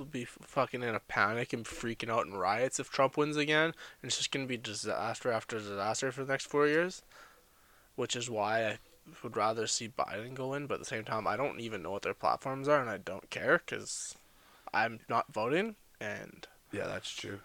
[0.00, 3.66] will be fucking in a panic and freaking out in riots if Trump wins again,
[3.66, 7.02] and it's just gonna be disaster after disaster for the next four years.
[7.94, 8.78] Which is why I
[9.22, 11.90] would rather see Biden go in, but at the same time, I don't even know
[11.90, 14.14] what their platforms are, and I don't care because
[14.72, 15.76] I'm not voting.
[16.00, 17.40] And yeah, that's true.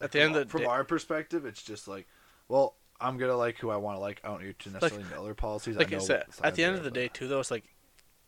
[0.00, 2.06] at the end of the from day, our perspective, it's just like,
[2.48, 4.20] well, I'm gonna like who I want to like.
[4.22, 5.76] I don't need to necessarily know their policies.
[5.76, 7.64] like I, know said, at the end of the day, too, though, it's like,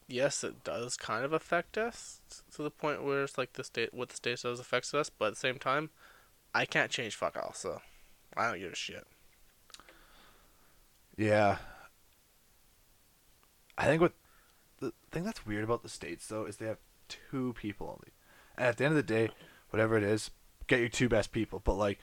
[0.09, 2.21] yes, it does kind of affect us
[2.55, 5.27] to the point where it's like the state, what the state does affects us, but
[5.27, 5.91] at the same time,
[6.55, 7.81] I can't change fuck all, so
[8.37, 9.07] I don't give a shit.
[11.17, 11.59] Yeah.
[13.77, 14.15] I think what
[14.81, 18.13] the thing that's weird about the states though is they have two people only,
[18.57, 19.31] and at the end of the day,
[19.71, 20.31] whatever it is,
[20.67, 21.61] get your two best people.
[21.63, 21.99] But like,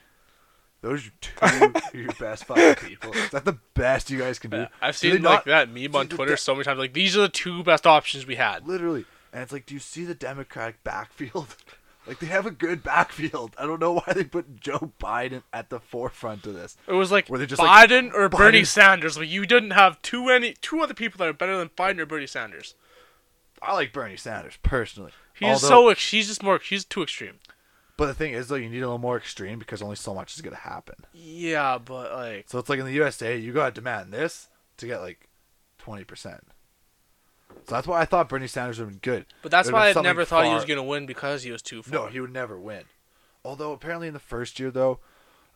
[0.85, 3.11] those are two your best fucking people.
[3.13, 4.57] Is that the best you guys can do?
[4.57, 6.79] Yeah, I've Do seen like not- that meme on Twitter de- so many times.
[6.79, 8.67] Like these are the two best options we had.
[8.67, 11.55] Literally, and it's like, do you see the Democratic backfield?
[12.07, 13.55] like they have a good backfield.
[13.57, 16.77] I don't know why they put Joe Biden at the forefront of this.
[16.87, 19.17] It was like Were they just like, Biden or Bernie Sanders.
[19.17, 22.05] Like you didn't have too many, two other people that are better than Biden or
[22.05, 22.75] Bernie Sanders.
[23.61, 25.11] I like Bernie Sanders personally.
[25.33, 27.39] He's Although- so ex- he's just more he's too extreme.
[27.97, 30.35] But the thing is, though, you need a little more extreme because only so much
[30.35, 30.95] is gonna happen.
[31.13, 35.01] Yeah, but like So it's like in the USA, you gotta demand this to get
[35.01, 35.29] like
[35.77, 36.43] twenty percent.
[37.67, 39.25] So that's why I thought Bernie Sanders would have been good.
[39.41, 41.61] But that's It would've why I never thought he was gonna win because he was
[41.61, 41.93] too far.
[41.93, 42.83] No, he would never win.
[43.43, 44.99] Although apparently in the first year though,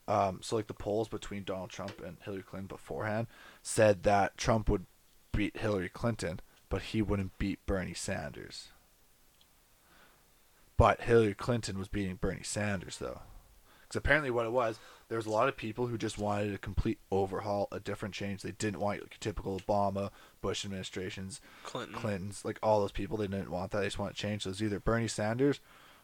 [0.07, 3.27] um, so like the polls between Donald Trump and Hillary Clinton beforehand
[3.61, 4.85] said that Trump would
[5.33, 8.69] beat Hillary Clinton, but he wouldn't beat Bernie Sanders.
[10.79, 13.19] But Hillary Clinton was beating Bernie Sanders though.
[13.81, 16.57] Because apparently what it was, there was a lot of people who just wanted a
[16.57, 18.43] complete overhaul, a different change.
[18.43, 20.09] They didn't want like typical Obama,
[20.41, 21.95] Bush administrations, Clinton.
[21.95, 23.17] Clintons, like all those people.
[23.17, 23.79] They didn't want that.
[23.79, 24.43] They just want to change.
[24.43, 25.59] So it was either Bernie Sanders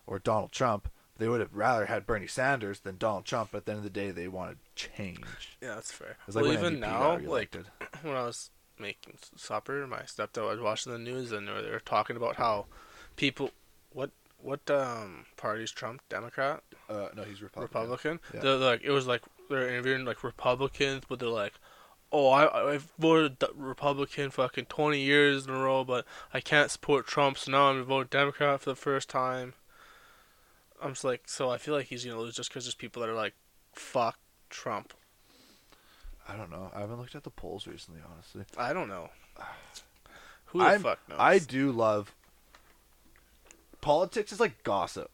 [0.06, 0.90] or Donald Trump.
[1.18, 3.52] They would have rather had Bernie Sanders than Donald Trump.
[3.54, 5.58] But at the end of the day, they wanted change.
[5.62, 6.18] Yeah, that's fair.
[6.28, 7.56] Like well, even got now, like
[8.02, 11.72] when I was making supper, my stepdad was watching the news, and they were, they
[11.72, 12.66] were talking about how
[13.16, 13.52] people,
[13.94, 17.82] what what um party's Trump Democrat uh, no, he's Republican.
[17.82, 18.19] Republican.
[18.34, 18.52] Yeah.
[18.54, 21.54] Like it was like they're interviewing like Republicans, but they're like,
[22.12, 27.08] oh, I I've voted Republican fucking twenty years in a row, but I can't support
[27.08, 29.54] Trump, so now I'm gonna vote Democrat for the first time.
[30.82, 33.10] I'm just like, so I feel like he's gonna lose just because there's people that
[33.10, 33.34] are like,
[33.74, 34.19] fuck
[34.50, 34.93] Trump.
[36.28, 36.69] I don't know.
[36.76, 38.43] I haven't looked at the polls recently, honestly.
[38.58, 39.10] I don't know.
[40.45, 41.17] Who the I'm- fuck knows?
[41.19, 42.13] I do love.
[43.86, 45.12] Politics is like gossip,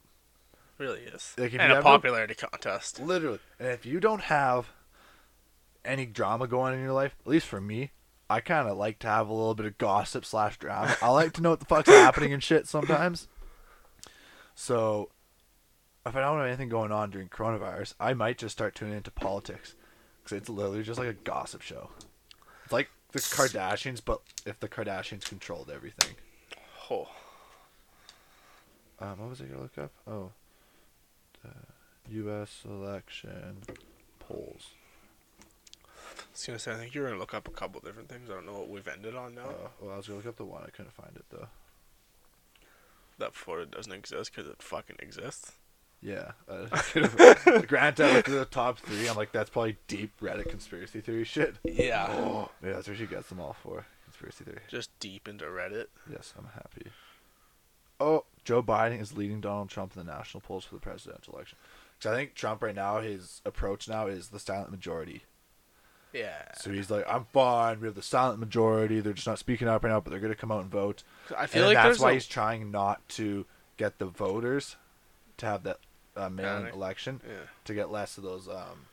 [0.77, 1.33] really is.
[1.37, 3.01] Like, if and you a popularity contest.
[3.01, 3.39] literally.
[3.59, 4.69] And if you don't have
[5.83, 7.91] any drama going on in your life, at least for me,
[8.29, 10.95] I kind of like to have a little bit of gossip slash drama.
[11.01, 13.27] I like to know what the fuck's happening and shit sometimes.
[14.55, 15.09] So,
[16.05, 19.11] if I don't have anything going on during coronavirus, I might just start tuning into
[19.11, 19.75] politics
[20.23, 21.89] because it's literally just like a gossip show.
[22.63, 26.15] It's like the Kardashians, but if the Kardashians controlled everything.
[26.89, 27.09] Oh,
[29.01, 29.91] Um, what was I gonna look up?
[30.07, 30.31] Oh,
[31.43, 31.49] the
[32.15, 32.61] U.S.
[32.65, 33.57] election
[34.19, 34.69] polls.
[35.87, 38.29] I was gonna say I think you're gonna look up a couple different things.
[38.29, 39.41] I don't know what we've ended on now.
[39.41, 40.63] Uh, well, I was gonna look up the one.
[40.65, 41.47] I couldn't find it though.
[43.17, 45.53] that Florida doesn't exist because it fucking exists.
[46.03, 46.65] Yeah, uh,
[47.67, 49.07] Grant out to the top three.
[49.07, 51.57] I'm like, that's probably deep Reddit conspiracy theory shit.
[51.63, 52.07] Yeah.
[52.09, 54.61] Oh, yeah, that's where she gets them all for conspiracy theory.
[54.67, 55.85] Just deep into Reddit.
[56.11, 56.87] Yes, I'm happy.
[57.99, 61.57] Oh, Joe Biden is leading Donald Trump in the national polls for the presidential election.
[61.97, 65.23] Because I think Trump right now, his approach now is the silent majority.
[66.13, 66.51] Yeah.
[66.57, 67.79] So he's like, I'm fine.
[67.79, 68.99] We have the silent majority.
[68.99, 71.03] They're just not speaking up right now, but they're going to come out and vote.
[71.37, 73.45] I feel and like that's why a, he's trying not to
[73.77, 74.75] get the voters
[75.37, 75.79] to have that
[76.17, 76.73] uh, mail-in Panic.
[76.73, 77.45] election yeah.
[77.65, 78.87] to get less of those um,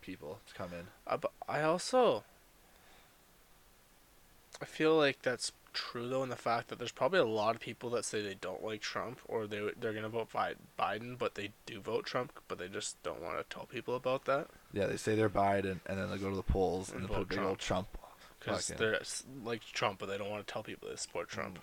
[0.00, 0.86] people to come in.
[1.06, 2.24] Uh, but I also
[4.60, 7.60] I feel like that's true though in the fact that there's probably a lot of
[7.60, 11.34] people that say they don't like Trump or they they're gonna vote Bi- Biden, but
[11.34, 14.86] they do vote Trump, but they just don't want to tell people about that Yeah,
[14.86, 17.28] they say they're Biden, and then they go to the polls and, And they vote
[17.30, 17.58] Trump.
[17.60, 17.88] Trump.
[18.38, 19.00] because they're
[19.44, 21.58] like Trump, but they don't want to tell people they support Trump.
[21.58, 21.60] Mm.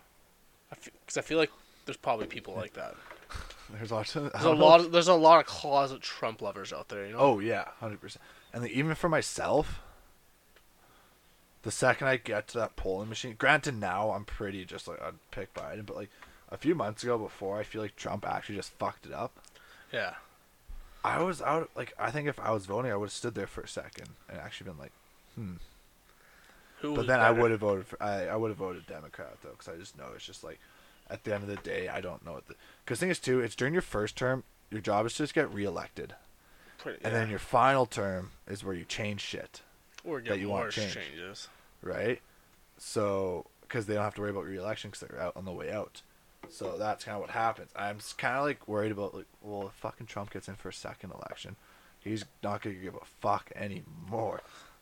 [0.74, 1.52] I Because I feel like
[1.86, 2.96] there's probably people like that.
[3.70, 4.80] There's also There's a lot.
[4.80, 7.06] Of, there's a lot of closet Trump lovers out there.
[7.06, 7.20] You know.
[7.20, 8.24] Oh yeah, hundred percent.
[8.54, 9.82] And even for myself,
[11.67, 15.15] the second I get to that polling machine, granted now I'm pretty just like I'd
[15.32, 16.10] pick Biden, but like
[16.49, 19.38] a few months ago before I feel like Trump actually just fucked it up.
[19.91, 20.13] Yeah.
[21.03, 23.47] I was out like I think if I was voting, I would have stood there
[23.47, 24.93] for a second and actually been like,
[25.36, 25.56] hmm.
[26.80, 29.49] Who But then I would have voted for I, I would have voted Democrat though
[29.49, 30.62] because I just know it's just like
[31.10, 33.41] at the end of the day I don't know what the because thing is too
[33.41, 36.15] it's during your first term your job is to just get reelected
[36.77, 37.19] Pretty, and yeah.
[37.19, 39.63] then your final term is where you change shit
[40.08, 40.93] or that get you more want change.
[40.93, 41.49] changes.
[41.81, 42.21] Right?
[42.77, 45.71] So because they don't have to worry about reelection because they're out on the way
[45.71, 46.01] out.
[46.49, 47.71] So that's kind of what happens.
[47.75, 50.73] I'm kind of like worried about like well if fucking Trump gets in for a
[50.73, 51.55] second election
[52.07, 54.41] he's not gonna give a fuck anymore.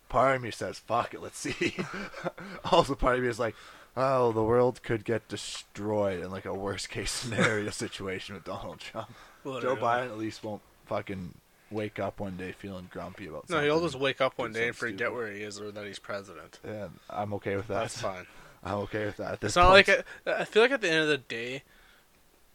[0.10, 1.75] Part of me says fuck it let's see.
[2.71, 3.55] Also part of me is like
[3.97, 8.79] oh the world could get destroyed in like a worst case scenario situation with Donald
[8.79, 9.10] Trump.
[9.43, 11.34] Joe Biden at least won't fucking
[11.71, 14.75] wake up one day feeling grumpy about No, he'll just wake up one day and
[14.75, 15.13] forget stupid.
[15.13, 16.60] where he is or that he's president.
[16.65, 17.82] Yeah, I'm okay with that.
[17.82, 18.25] That's fine.
[18.63, 19.43] I'm okay with that.
[19.43, 20.04] It's not like point.
[20.25, 21.63] a, I feel like at the end of the day,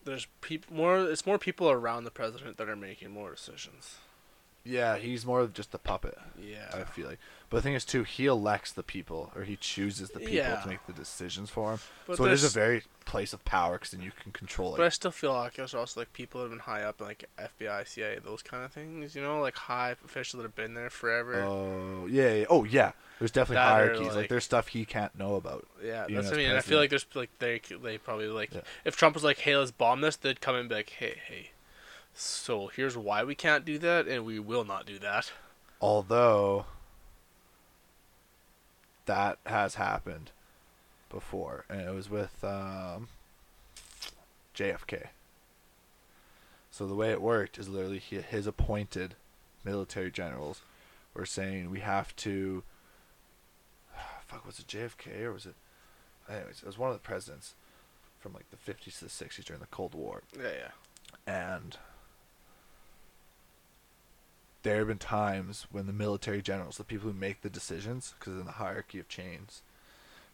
[0.04, 0.98] there's people more.
[0.98, 3.98] It's more people around the president that are making more decisions.
[4.64, 6.16] Yeah, he's more of just a puppet.
[6.40, 7.18] Yeah, I feel like,
[7.48, 10.56] but the thing is too, he elects the people, or he chooses the people Yeah.
[10.60, 11.78] to make the decisions for him.
[12.06, 14.78] But so it is a very place of power, because then you can control it.
[14.78, 17.06] But I still feel like there's also like people that have been high up in
[17.06, 19.14] like FBI, CIA, those kind of things.
[19.16, 21.42] You know, like high officials that have been there forever.
[21.42, 22.92] Oh yeah, yeah, oh yeah.
[23.18, 24.06] There's definitely That hierarchies.
[24.08, 25.66] Like, like- their stuff he can't know about.
[25.82, 26.48] yeah, that's what I mean.
[26.50, 28.60] And I feel like there's like they they probably like Yeah.
[28.84, 31.18] if Trump was like, hey, let's bomb this, they'd come in and be like, hey,
[31.26, 31.50] hey.
[32.22, 35.32] So here's why we can't do that, and we will not do that.
[35.80, 36.66] Although
[39.06, 40.30] that has happened
[41.08, 43.08] before, and it was with um,
[44.54, 45.06] JFK.
[46.70, 49.14] So the way it worked is literally his appointed
[49.64, 50.60] military generals
[51.14, 52.62] were saying we have to.
[54.26, 55.54] Fuck, was it JFK or was it?
[56.28, 57.54] Anyways, it was one of the presidents
[58.20, 60.50] from like the 50s to the 60s during the Cold War, Yeah,
[61.26, 61.52] yeah.
[61.56, 61.78] and
[64.62, 68.34] there have been times when the military generals, the people who make the decisions, because
[68.38, 69.62] in the hierarchy of chains,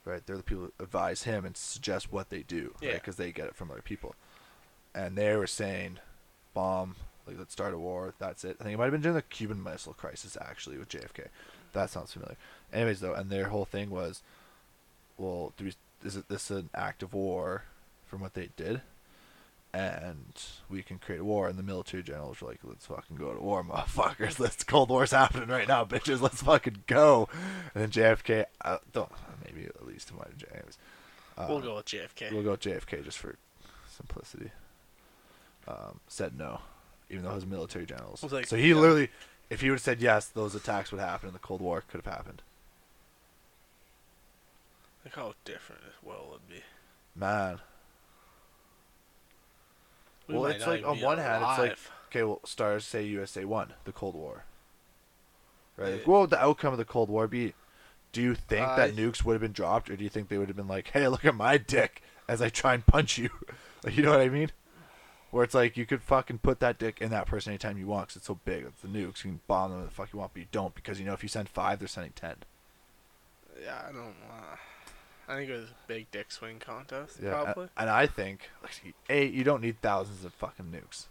[0.04, 2.94] right, they're the people who advise him and suggest what they do, right, Yeah.
[2.94, 4.14] because they get it from other people.
[4.94, 5.98] And they were saying,
[6.54, 8.14] bomb, like let's start a war.
[8.18, 8.56] That's it.
[8.60, 11.26] I think it might have been during the Cuban Missile Crisis actually with JFK.
[11.72, 12.36] That sounds familiar.
[12.72, 14.22] Anyways, though, and their whole thing was,
[15.18, 17.64] well, do we, is it this an act of war
[18.06, 18.80] from what they did?
[19.76, 21.48] And we can create a war.
[21.48, 24.38] And the military generals were like, "Let's fucking go to war, motherfuckers!
[24.40, 26.20] Let's Cold War's happening right now, bitches!
[26.20, 27.28] Let's fucking go!"
[27.74, 29.10] And then JFK, uh, don't
[29.44, 30.78] maybe at least might have James.
[31.36, 32.32] Uh, we'll go with JFK.
[32.32, 33.36] We'll go with JFK just for
[33.88, 34.50] simplicity.
[35.68, 36.60] Um, said no,
[37.10, 38.22] even though his military generals.
[38.22, 38.76] Like, so he yeah.
[38.76, 39.10] literally,
[39.50, 42.02] if he would have said yes, those attacks would happen, and the Cold War could
[42.04, 42.42] have happened.
[45.04, 46.62] Look how different this world would be.
[47.14, 47.60] Man,
[50.28, 53.74] We well, it's like on one hand, it's like okay, well, stars say USA won
[53.84, 54.44] the Cold War.
[55.76, 55.94] Right?
[55.94, 57.54] Like, what would the outcome of the Cold War be?
[58.12, 60.38] Do you think Uh, that nukes would have been dropped, or do you think they
[60.38, 63.28] would have been like, "Hey, look at my dick as I try and punch you"?
[63.84, 64.50] like, you know what I mean?
[65.30, 68.06] Where it's like you could fucking put that dick in that person anytime you want
[68.08, 68.64] because it's so big.
[68.64, 69.22] It's the nukes.
[69.24, 71.22] You can bomb them the fuck you want, but you don't because you know if
[71.22, 72.36] you send five, they're sending ten.
[73.62, 74.14] yeah, I don't.
[74.30, 74.56] Uh,
[75.28, 77.18] I think it was a big dick swing contest.
[77.22, 77.68] Yeah, probably.
[77.76, 78.48] and I think,
[79.10, 81.06] a, you don't need thousands of fucking nukes.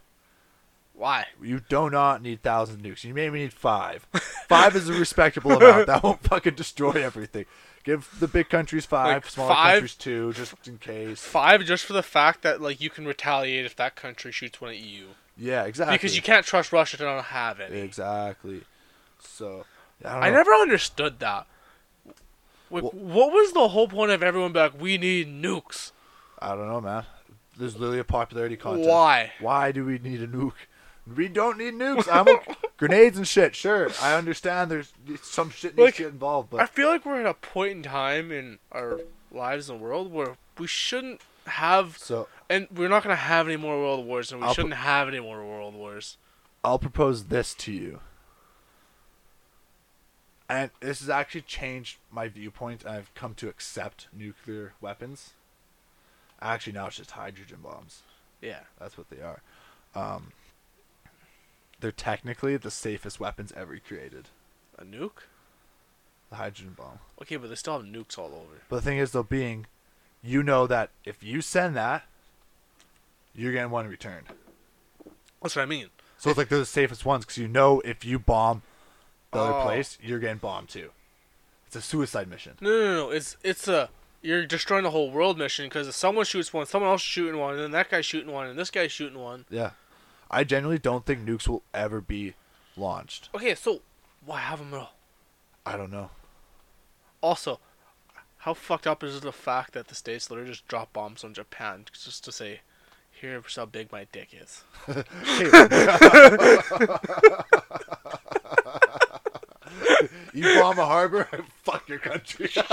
[0.93, 1.25] Why?
[1.43, 3.03] You do not need thousands of nukes.
[3.03, 4.07] You maybe need five.
[4.47, 5.87] Five is a respectable amount.
[5.87, 7.45] That won't fucking destroy everything.
[7.83, 11.19] Give the big countries five, Like, smaller five- countries two, just in case.
[11.21, 14.71] Five just for the fact that like you can retaliate if that country shoots one
[14.71, 15.95] at you Yeah, exactly.
[15.95, 17.79] because you can't trust Russia to not have any.
[17.79, 18.61] Exactly.
[19.19, 19.65] So,
[20.03, 21.45] I, don't I never understood that.
[22.71, 24.73] Like, Well- what was the whole point of everyone back?
[24.73, 25.91] like, we need nukes?
[26.39, 27.05] I don't know, man.
[27.57, 28.89] There's literally a popularity contest.
[28.89, 29.31] Why?
[29.39, 30.53] Why do we need a nuke?
[31.15, 32.07] We don't need nukes.
[32.11, 32.55] I'm okay.
[32.77, 33.55] grenades and shit.
[33.55, 34.71] Sure, I understand.
[34.71, 37.33] There's some shit needs Like, to get involved, but I feel like we're at a
[37.35, 38.99] point in time in our
[39.31, 43.47] lives in the world where we shouldn't have, so and we're not going to have
[43.47, 46.17] any more world wars, and we I'll shouldn't have any more world wars.
[46.63, 47.99] I'll propose this to you.
[50.47, 55.31] And this has actually changed my viewpoint, and I've come to accept nuclear weapons.
[56.41, 58.01] Actually, now it's just hydrogen bombs.
[58.41, 58.61] Yeah.
[58.79, 59.41] That's what they are.
[59.95, 60.33] Um,
[61.79, 64.29] they're technically the safest weapons ever created.
[64.77, 65.23] A nuke?
[66.29, 66.99] The hydrogen bomb.
[67.21, 68.61] Okay, but they still have nukes all over.
[68.69, 69.65] But the thing is, though, being,
[70.21, 72.03] you know that if you send that,
[73.33, 74.27] you're getting one returned.
[75.41, 75.87] That's what I mean.
[76.17, 78.63] So it's like they're the safest ones because you know if you bomb
[79.31, 79.63] the other Oh.
[79.63, 80.91] place, you're getting bombed too.
[81.67, 82.53] It's a suicide mission.
[82.61, 83.09] No, no, no.
[83.11, 83.89] It's it's a
[84.21, 87.55] you're destroying the whole world mission because if someone shoots one, someone else shooting one,
[87.55, 89.45] and then that guy's shooting one, and this guy's shooting one.
[89.49, 89.71] Yeah.
[90.31, 92.33] I genuinely don't think nukes will ever be
[92.75, 93.29] launched.
[93.35, 93.81] Okay, so
[94.25, 94.95] why have them at all?
[95.65, 96.09] I don't know.
[97.21, 97.59] Also,
[98.39, 101.85] how fucked up is the fact that the states literally just drop bombs on Japan
[101.91, 102.61] just to say,
[103.11, 104.63] "Here's how big my dick is."
[110.35, 111.29] You bomb a harbor,
[111.63, 112.49] fuck your country.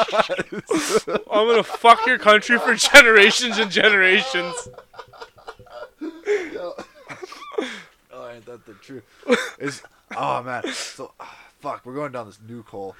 [1.30, 4.68] I'm gonna fuck your country for generations and generations.
[6.02, 6.74] oh,
[8.34, 9.04] ain't that the truth?
[9.60, 9.80] Is
[10.16, 12.96] oh man, so ah, fuck, we're going down this nuke hole.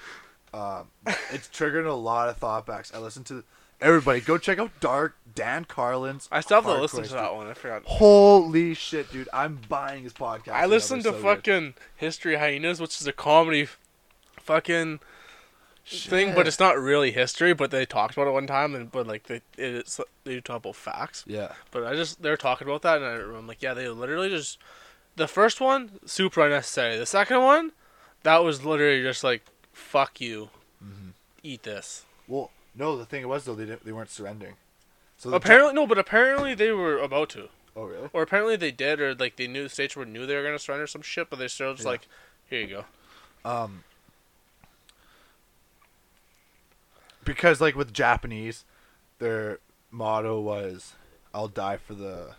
[0.55, 0.87] Um,
[1.33, 2.93] it's triggering a lot of thought backs.
[2.95, 3.43] I listened to
[3.81, 6.29] everybody go check out Dark Dan Carlin's.
[6.31, 7.49] I still have to listen to that one.
[7.49, 7.83] I forgot.
[7.85, 9.29] Holy shit, dude!
[9.33, 10.53] I'm buying his podcast.
[10.53, 11.23] I listened to so good.
[11.23, 13.67] fucking History Hyenas, which is a comedy
[14.43, 15.01] fucking
[15.87, 17.53] thing, but it's not really history.
[17.53, 20.77] But they talked about it one time, and but like they it's they talk about
[20.77, 21.25] facts.
[21.27, 23.89] Yeah, But I just they were talking about that, and I, I'm like, yeah, they
[23.89, 24.59] literally just
[25.17, 26.97] the first one super unnecessary.
[26.97, 27.73] The second one,
[28.23, 30.51] that was literally just like, fuck you,
[30.85, 31.11] Mm-hmm.
[31.43, 32.05] eat this.
[32.27, 34.55] Well, no, the thing it was though they didn't, they weren't surrendering.
[35.19, 38.09] So Apparently, no, but apparently they were about to, oh really?
[38.13, 40.59] or apparently they did, or like they knew the states were knew they were gonna
[40.59, 41.91] surrender some shit, but they still just Yeah.
[41.93, 42.09] like,
[42.49, 42.85] here you go.
[43.49, 43.85] Um,
[47.25, 48.65] because like with Japanese,
[49.19, 49.59] their
[49.91, 50.95] motto was,
[51.35, 52.35] "I'll die for the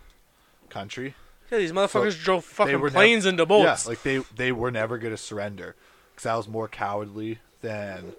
[0.68, 1.14] country."
[1.50, 3.84] Yeah, these motherfuckers drove fucking were nev- planes into boats.
[3.84, 5.76] Yeah, like they they were never gonna surrender,
[6.12, 8.14] because that was more cowardly than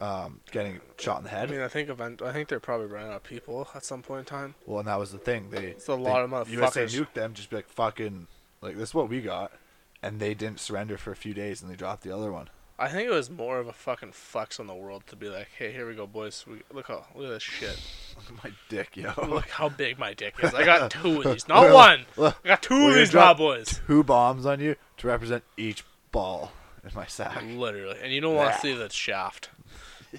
[0.00, 1.48] um, getting shot in the head.
[1.48, 2.20] I mean, I think event.
[2.22, 4.54] I think they're probably running out of people at some point in time.
[4.66, 5.50] Well, and that was the thing.
[5.50, 6.48] They It's a they- lot of motherfuckers.
[6.50, 7.34] USA nuked them.
[7.34, 8.26] Just be like fucking
[8.60, 9.52] like this is what we got,
[10.02, 12.50] and they didn't surrender for a few days, and they dropped the other one.
[12.82, 15.46] I think it was more of a fucking flex on the world to be like,
[15.56, 16.44] hey, here we go, boys.
[16.48, 17.80] We, look how look at this shit.
[18.16, 19.12] Look at my dick, yo.
[19.28, 20.52] Look how big my dick is.
[20.52, 22.06] I got two of these, not one.
[22.16, 23.80] Look, I got two of these bad boys.
[23.86, 26.50] two bombs on you to represent each ball
[26.82, 27.44] in my sack.
[27.44, 29.50] Literally, and you don't want to see the shaft.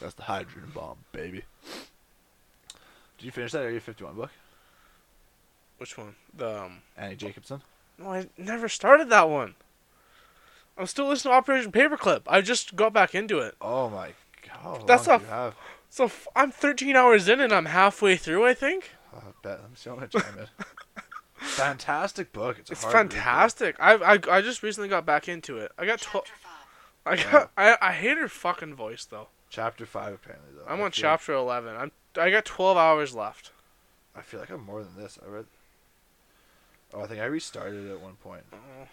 [0.00, 1.44] That's the hydrogen bomb, baby.
[3.18, 4.30] Did you finish that Area 51 book?
[5.76, 6.14] Which one?
[6.34, 6.78] The um.
[6.96, 7.60] Annie Jacobsen?
[7.98, 9.56] No, I never started that one.
[10.76, 12.22] I'm still listening to Operation Paperclip.
[12.26, 13.54] I just got back into it.
[13.60, 14.12] Oh my
[14.46, 14.86] god.
[14.86, 15.54] That's long a- do you have?
[15.90, 18.44] So f- I'm 13 hours in and I'm halfway through.
[18.46, 19.60] I think Oh, I bet.
[19.64, 20.48] I'm see how much time it.
[21.36, 22.58] Fantastic book.
[22.58, 23.76] It's, a it's hard fantastic.
[23.78, 25.70] I, I I just recently got back into it.
[25.78, 26.26] I got 12.
[27.06, 27.50] I got.
[27.56, 29.28] I I hate her fucking voice though.
[29.50, 30.64] Chapter 5, apparently, though.
[30.66, 31.76] I'm I on feel- chapter 11.
[31.76, 31.92] I'm.
[32.18, 33.52] I got 12 hours left.
[34.16, 35.18] I feel like I'm more than this.
[35.24, 35.46] I read.
[36.92, 38.42] Oh, I think I restarted at one point.
[38.52, 38.88] Oh.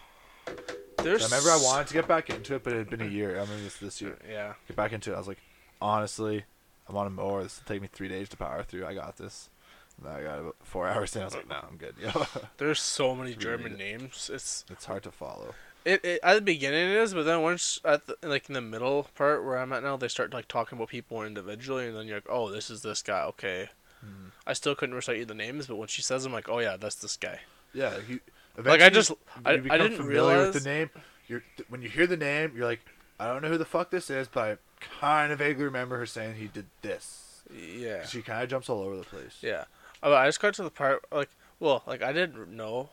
[0.97, 1.21] There's.
[1.23, 3.30] I remember I wanted to get back into it, but it had been a year.
[3.38, 4.17] I remember this this year.
[4.30, 4.54] Yeah.
[4.67, 5.15] Get back into it.
[5.15, 5.39] I was like,
[5.82, 6.45] honestly,
[6.88, 7.43] I'm on a mower.
[7.43, 8.86] This will take me three days to power through.
[8.86, 9.49] I got this.
[9.97, 11.23] And I got about four hours in.
[11.23, 11.95] I was like, no, I'm good.
[11.99, 12.25] Yo,
[12.58, 14.30] There's so many German names.
[14.32, 15.56] It's it's hard to follow.
[15.84, 18.62] It, it at the beginning it is, but then once at the, like in the
[18.62, 22.06] middle part where I'm at now, they start like talking about people individually, and then
[22.06, 23.23] you're like, oh, this is this guy.
[23.23, 24.30] Okay, Hmm.
[24.47, 26.58] I still couldn't recite you the names, but when she says, them, I'm like, oh
[26.60, 27.39] yeah, that's this guy.
[27.73, 28.19] Yeah, he.
[28.57, 30.89] Like, I just- you I- I didn't familiar with the name.
[31.27, 32.81] You're when you hear the name, you're like,
[33.19, 34.57] I don't know who the fuck this is, but I
[34.99, 37.43] kind of vaguely remember her saying he did this.
[37.53, 39.37] Yeah, She kind of jumps all over the place.
[39.41, 39.65] yeah.
[40.03, 42.89] I just got to the part like, well, like I didn't know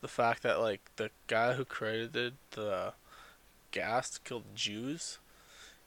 [0.00, 2.94] the fact that like the guy who created the
[3.70, 5.18] gas to kill Jews,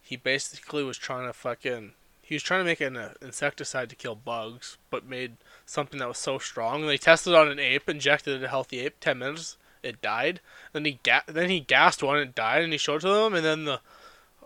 [0.01, 1.93] he basically was trying to fucking.
[2.21, 5.37] He was trying to make an uh, insecticide to kill bugs, but made
[5.69, 6.85] something that was so strong.
[6.87, 8.95] They tested on an ape, injected it a healthy ape.
[8.99, 10.41] Ten minutes, it died.
[10.73, 13.33] Then he ga- then he gassed one, it died, and he showed it to them.
[13.35, 13.79] And then the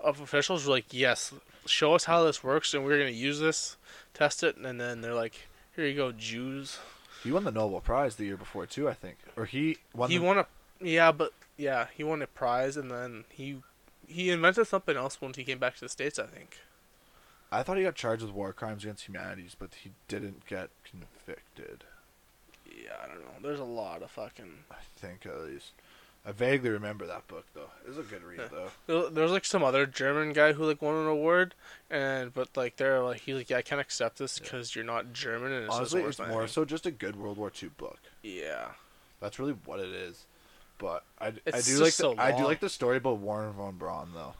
[0.03, 1.33] officials were like, "Yes,
[1.65, 3.77] show us how this works, and we're gonna use this,
[4.13, 6.79] test it." And then they're like, "Here you go, Jews."
[7.23, 10.09] He won the Nobel Prize the year before too, I think, or he won.
[10.09, 10.47] he the, won a
[10.81, 13.61] yeah, but yeah, he won a prize, and then he
[14.07, 16.19] he invented something else once he came back to the states.
[16.19, 16.57] I think.
[17.53, 21.83] I thought he got charged with war crimes against humanities, but he didn't get convicted.
[22.65, 23.31] Yeah, I don't know.
[23.41, 24.51] There's a lot of fucking.
[24.71, 25.71] I think at least.
[26.25, 27.69] I vaguely remember that book though.
[27.85, 28.67] It was a good read Yeah.
[28.87, 29.09] though.
[29.09, 31.53] There was like some other German guy who like won an award,
[31.89, 34.43] and but like they're like he's like yeah I can't accept this Yeah.
[34.45, 37.51] because you're not German and it's Honestly, it's more so just a good World War
[37.61, 37.99] II book.
[38.21, 38.69] Yeah,
[39.19, 40.25] That's really what it is.
[40.77, 43.75] But I, I do like so the, I do like the story about Wernher von
[43.77, 44.33] Braun though.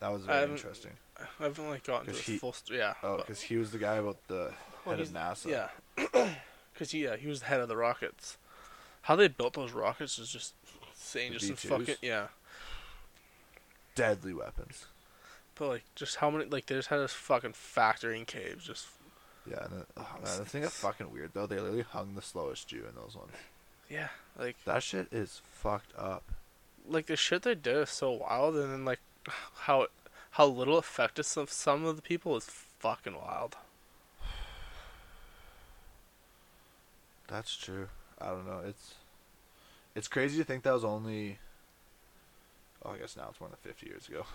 [0.00, 0.92] That was very interesting.
[1.40, 2.94] I haven't like gotten to the he- full st- yeah.
[3.02, 4.52] Oh, because he was the guy about the
[4.84, 5.46] well, head of NASA.
[5.50, 5.68] Yeah,
[6.72, 8.36] because he yeah he was the head of the rockets.
[9.02, 10.54] How they built those rockets is just
[10.92, 11.32] insane.
[11.32, 11.78] The Just in V2s?
[11.78, 12.26] fucking yeah.
[13.94, 14.86] Deadly weapons.
[15.54, 18.66] But like, just how many like they just had this fucking factory in caves.
[18.66, 18.86] Just
[19.50, 22.22] Yeah, and the, oh, man, the thing that's fucking weird though, they literally hung the
[22.22, 23.30] slowest Jew in those ones.
[23.88, 26.24] yeah, like That shit is fucked up.
[26.86, 29.00] like the shit they did is so wild, and then like
[29.54, 29.90] how it,
[30.36, 32.44] how little affected some some of the people is
[32.78, 33.56] fucking wild.
[37.28, 37.88] That's true.
[38.20, 38.60] I don't know.
[38.66, 38.94] It's
[39.94, 41.38] it's crazy to think that was only.
[42.84, 44.26] Oh, I guess now it's more than fifty years ago.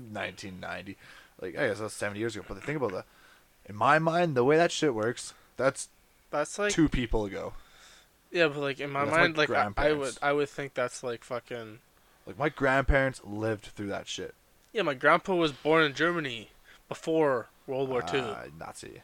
[0.12, 0.96] Nineteen ninety,
[1.40, 2.44] like I guess that's seventy years ago.
[2.46, 3.06] But the thing about that,
[3.66, 5.88] in my mind, the way that shit works, that's
[6.30, 7.54] That's like two people ago.
[8.30, 10.18] yeah, but like in my mind, like I, I would.
[10.22, 11.80] I would think that's like fucking
[12.26, 14.34] Like my grandparents lived through that shit.
[14.72, 14.82] Yeah.
[14.82, 16.50] My grandpa was born in Germany
[16.88, 18.18] before World War Two.
[18.18, 19.02] Uh, Nazi.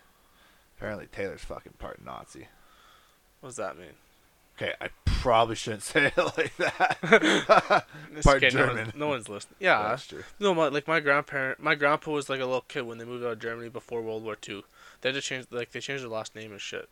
[0.76, 2.48] Apparently, Taylor's fucking part Nazi.
[3.40, 3.88] what does that mean?
[4.56, 6.98] Okay, I probably shouldn't say it like that.
[8.22, 8.92] Part okay, no one's- German.
[8.94, 9.56] No one's, listening.
[9.58, 10.22] Yeah, That's true.
[10.38, 13.24] no, my like my grandparent, my grandpa was like a little kid when they moved
[13.24, 14.62] out of Germany before World War Two.
[15.00, 16.88] They had to change like they changed their last name and shit,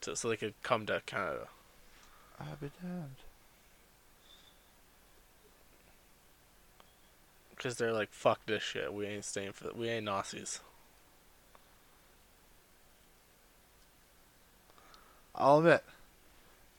[0.00, 1.46] to, so they could come to Canada.
[2.40, 3.14] I'll be damned.
[7.62, 8.92] Because they're like, fuck this shit.
[8.92, 9.70] We ain't staying for.
[9.72, 10.58] We ain't Nazis.
[15.36, 15.84] I'll admit,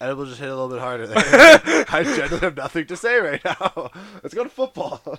[0.01, 1.17] Edible just hit a little bit harder there.
[1.89, 3.91] I genuinely have nothing to say right now.
[4.21, 5.01] Let's go to football.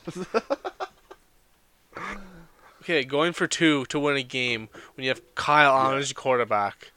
[2.82, 5.96] Okay, going for two to win a game when you have Kyle Yeah.
[5.98, 6.92] as your quarterback.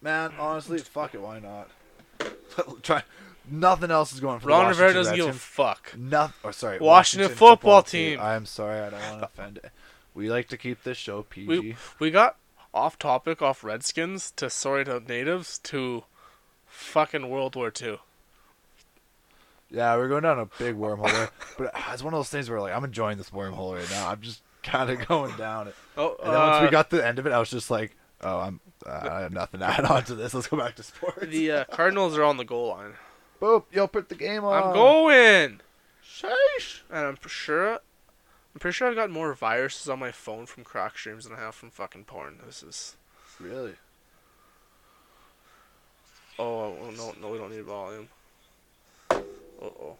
[0.00, 1.20] Man, honestly, fuck it.
[1.20, 1.68] Why not?
[2.82, 3.02] Try
[3.50, 5.44] Nothing else is going for the Ron Rivera Washington doesn't give a Redskins.
[5.44, 5.94] fuck.
[5.96, 6.34] Nothing.
[6.42, 8.20] Or sorry, Washington football team.
[8.20, 9.70] I'm sorry, I don't want to offend it.
[10.14, 11.46] We like to keep this show PG.
[11.46, 12.36] We we got
[12.74, 16.04] off topic, off Redskins to sorry to natives to
[16.66, 17.98] fucking World War Two.
[19.70, 22.60] yeah, we're going down a big wormhole there, but it's one of those things where
[22.60, 24.08] like I'm enjoying this wormhole right now.
[24.08, 25.74] I'm just kind of going down it.
[25.96, 27.70] Oh, And then once we uh, got to the end of it, I was just
[27.70, 28.60] like, oh, I'm.
[28.86, 30.32] Uh, I have nothing to add on to this.
[30.34, 31.26] Let's go back to sports.
[31.26, 32.92] the uh, Cardinals are on the goal line.
[33.40, 34.62] Boop, yo, put the game on.
[34.62, 35.60] I'm going,
[36.04, 36.80] Sheesh.
[36.90, 37.74] and I'm sure.
[37.74, 41.40] I'm pretty sure I've got more viruses on my phone from crack streams than I
[41.40, 42.38] have from fucking porn.
[42.44, 42.96] This is.
[43.38, 43.74] Really?
[46.38, 48.08] Oh no no we don't need volume.
[49.10, 49.20] Uh
[49.62, 49.96] oh,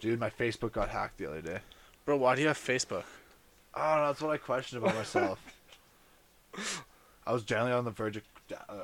[0.00, 1.58] Dude, my Facebook got hacked the other day.
[2.04, 3.04] bro, why do you have Facebook?
[3.74, 4.06] I don't know.
[4.08, 5.38] That's what I questioned about myself.
[7.26, 8.22] I was generally on the verge of.
[8.68, 8.74] Uh,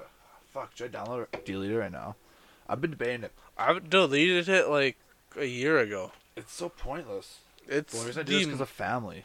[0.53, 1.45] fuck, should I download it?
[1.45, 2.17] Delete it right now.
[2.69, 3.33] I've been debating it.
[3.59, 4.97] I deleted it like
[5.37, 6.13] a year ago.
[6.37, 7.39] It's so pointless.
[7.67, 9.25] It's The only reason I the, did because of family.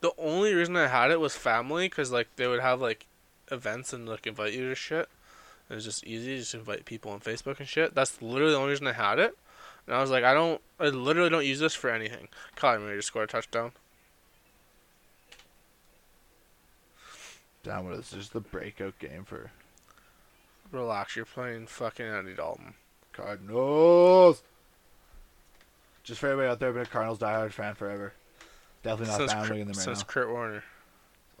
[0.00, 3.06] the only reason I had it was family, cause like they would have like
[3.50, 5.08] events and like invite you to shit.
[5.68, 7.94] It was just easy, to just invite people on Facebook and shit.
[7.94, 9.36] That's literally the only reason I had it.
[9.86, 12.28] And I was like, I don't, I literally don't use this for anything.
[12.56, 13.72] Kyler Murray just scored a touchdown.
[17.64, 18.20] Damn, what is this?
[18.20, 19.50] Just the breakout game for
[20.72, 22.74] Relax, you're playing fucking Andy Dalton.
[23.16, 24.42] Cardinals.
[26.04, 28.12] Just for everybody out there, been a Cardinals diehard fan forever.
[28.82, 30.06] Definitely not bandwagoning Kurt, them right since now.
[30.06, 30.64] Kurt Warner.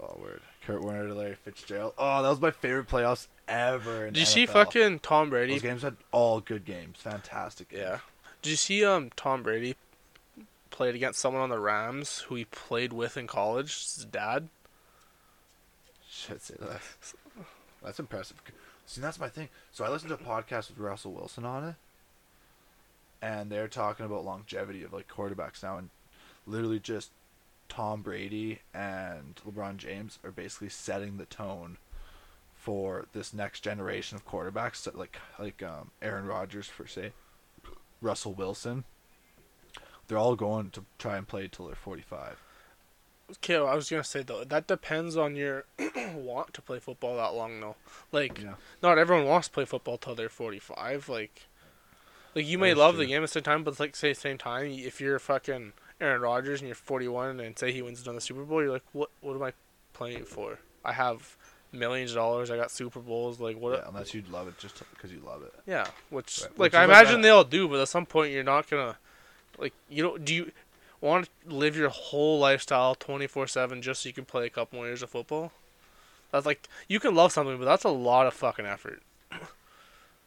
[0.00, 0.40] Oh, word.
[0.66, 1.94] Kurt Warner to Larry Fitzgerald.
[1.96, 4.06] Oh, that was my favorite playoffs ever.
[4.06, 5.52] In Did you see fucking Tom Brady?
[5.52, 6.98] Those games had all good games.
[6.98, 7.68] Fantastic.
[7.68, 7.82] Games.
[7.82, 7.98] Yeah.
[8.42, 9.76] Did you see um Tom Brady
[10.70, 13.84] played against someone on the Rams who he played with in college?
[13.94, 14.48] His dad.
[16.10, 16.80] Shit, say that.
[17.82, 18.42] That's impressive.
[18.86, 19.48] See, that's my thing.
[19.72, 21.74] So I listened to a podcast with Russell Wilson on it,
[23.20, 25.90] and they're talking about longevity of like quarterbacks now, and
[26.46, 27.10] literally just
[27.68, 31.78] Tom Brady and LeBron James are basically setting the tone
[32.54, 37.12] for this next generation of quarterbacks, like like um, Aaron Rodgers for say,
[38.00, 38.84] Russell Wilson.
[40.08, 42.40] They're all going to try and play till they're forty five.
[43.30, 45.64] Okay, well, I was gonna say though that depends on your
[46.14, 47.76] want to play football that long though.
[48.12, 48.54] Like, Yeah.
[48.82, 51.08] not everyone wants to play football till they're forty five.
[51.08, 51.42] Like,
[52.34, 53.04] like you may That's love true.
[53.04, 55.72] the game at the same time, but like say the same time, if you're fucking
[56.00, 58.84] Aaron Rodgers and you're forty one and say he wins another Super Bowl, you're like,
[58.92, 59.10] what?
[59.20, 59.52] What am I
[59.92, 60.58] playing for?
[60.84, 61.36] I have
[61.72, 62.48] millions of dollars.
[62.50, 63.40] I got Super Bowls.
[63.40, 63.72] Like what?
[63.80, 65.52] Yeah, unless you love it just because you love it.
[65.66, 68.06] Yeah, which Right, like which I is like imagine they all do, but at some
[68.06, 68.96] point you're not gonna
[69.58, 70.52] like you don't do you
[71.00, 74.50] want to live your whole lifestyle twenty four seven just so you can play a
[74.50, 75.52] couple more years of football?
[76.32, 79.02] That's like you can love something, but that's a lot of fucking effort.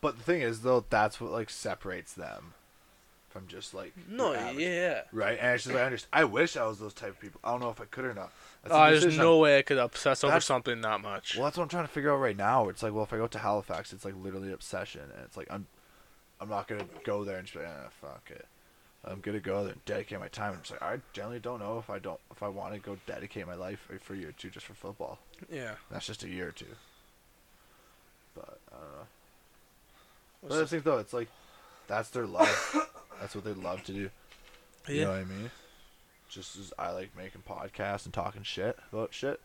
[0.02, 2.54] But the thing is, though, that's what like separates them
[3.28, 5.02] from just like No, average, yeah.
[5.12, 5.38] right.
[5.40, 6.10] And it's just like, I understand.
[6.14, 7.42] I wish I was those type of people.
[7.44, 8.32] I don't know if I could or not.
[8.70, 11.36] Uh, there's no way I could obsess over That's- something that much.
[11.36, 12.70] Well, that's what I'm trying to figure out right now.
[12.70, 15.48] It's like, well, if I go to Halifax, it's like literally obsession, and it's like
[15.52, 15.68] I'm,
[16.40, 18.46] I'm not gonna go there and just be like, ah, fuck it.
[19.06, 20.52] I'm gonna go there and dedicate my time.
[20.54, 22.98] And it's like I generally don't know if I don't if I want to go
[23.08, 25.20] dedicate my life for- a year or two just for football.
[25.52, 25.76] Yeah.
[25.90, 26.66] That's just a year or two.
[28.36, 29.08] But I don't know.
[30.50, 31.30] But I think though, it's like
[31.88, 32.88] that's their love.
[33.22, 34.10] that's what they love to do.
[34.88, 35.52] You know what I mean?
[36.30, 39.40] Just as I like making podcasts and talking shit about shit,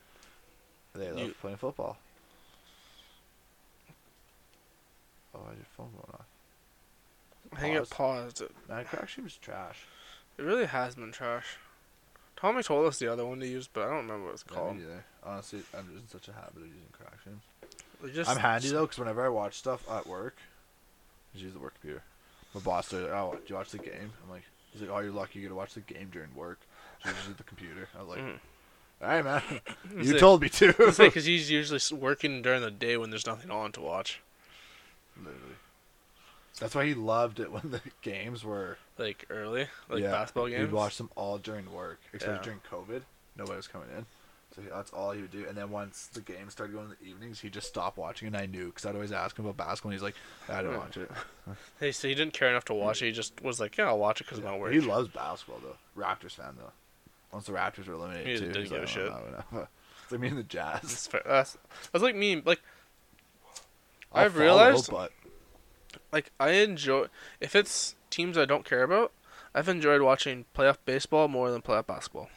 [0.94, 1.96] they love You- playing football.
[5.34, 6.26] Oh, I your phone going off.
[7.57, 8.40] I think it paused.
[8.42, 8.50] It,
[8.86, 9.80] crack was trash.
[10.38, 11.57] it really has been trash.
[12.36, 14.76] Tommy told us the other one to use, but I don't remember what it's called.
[15.22, 16.80] Honestly, I'm just in such a habit of using.
[18.12, 21.59] Just- I'm handy though, because whenever I watch stuff at work, I just use the
[21.59, 22.02] work computer.
[22.55, 24.42] My boss said, "Oh, do you watch the game?" I'm like,
[24.72, 26.61] "He's like, oh, you're lucky you get to watch the game during work."
[27.02, 27.88] So I just use the computer.
[27.98, 28.38] I was like, Mm.
[29.00, 29.42] "All right, man,
[30.05, 33.09] you like- told me to." It's like because he's usually working during the day when
[33.11, 34.20] there's nothing on to watch.
[35.16, 35.57] Literally.
[36.61, 40.61] That's why he loved it when the games were Like early, like yeah, basketball games.
[40.66, 42.42] He'd watch them all during work, especially Yeah.
[42.42, 43.02] during COVID.
[43.36, 44.07] Nobody was coming in,
[44.55, 45.44] so he- that's all he would do.
[45.48, 48.28] And then once the games started going in the evenings, he just stopped watching.
[48.28, 49.90] And I knew because I'd always ask him about basketball.
[49.90, 50.14] and He's like,
[50.48, 51.11] "I don't watch it."
[51.80, 53.07] Hey, so he didn't care enough to watch it.
[53.07, 55.61] He just was like, "Yeah, I'll watch it because of my work." He loves basketball
[55.62, 56.00] though.
[56.00, 56.70] Raptors fan though.
[57.32, 59.09] Once the Raptors were eliminated He too, didn't give a shit.
[59.11, 59.66] "Oh, no."
[60.05, 60.82] It's like me and the Jazz.
[60.82, 61.22] That's, fair.
[61.26, 61.57] That's,
[61.90, 62.40] that's like me.
[62.44, 62.61] Like
[64.12, 65.11] I'll I've realized- but
[66.14, 67.06] like I enjoy
[67.40, 69.12] if it's teams I don't care about.
[69.54, 72.28] I've enjoyed watching playoff baseball more than playoff basketball.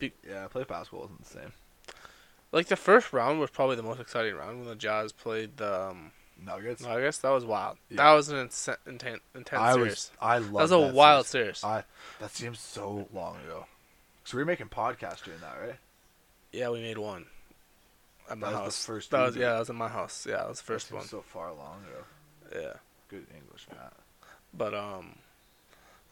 [0.00, 1.52] yeah, play basketball isn't the same.
[2.52, 5.88] Like the first round was probably the most exciting round when the Jazz played the
[5.90, 6.12] um,
[6.42, 6.82] Nuggets.
[6.82, 7.76] Guess that was wild.
[7.90, 7.96] Yeah.
[7.98, 9.90] That was an intense, intense, intense I series.
[9.90, 10.10] was.
[10.20, 10.52] I love.
[10.52, 11.62] that was a wild series.
[11.64, 11.84] I
[12.20, 13.66] that seems so long ago.
[14.24, 15.76] So we were making podcasts during that, right?
[16.52, 17.26] yeah, we made one.
[18.30, 18.84] At my That the house.
[18.86, 20.26] first That was yeah, that was in my house.
[20.28, 21.06] Yeah, that was the That first seems one.
[21.08, 22.04] So far long ago.
[22.52, 22.74] Yeah.
[23.08, 23.92] Good English, Matt.
[24.54, 25.16] But um,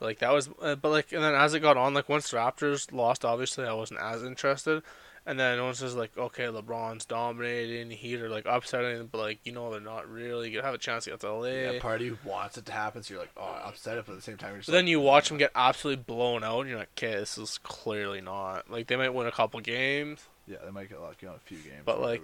[0.00, 2.36] like that was, uh, but like, and then as it got on, like once the
[2.36, 4.82] Raptors lost, obviously I wasn't as interested.
[5.28, 9.50] And then once it's like, okay, LeBron's dominating, Heat are like upsetting, but like you
[9.50, 11.46] know they're not really gonna have a chance to get to LA.
[11.46, 14.18] Yeah, part of you wants it to happen, so you're like, oh, upset, but at
[14.18, 16.68] the same time, you're just But then you watch them get absolutely blown out, and
[16.68, 18.70] you're like, okay, this is clearly not.
[18.70, 21.58] Like they might win a couple games, yeah, they might get lucky on a few
[21.58, 21.82] games.
[21.84, 22.22] But, like,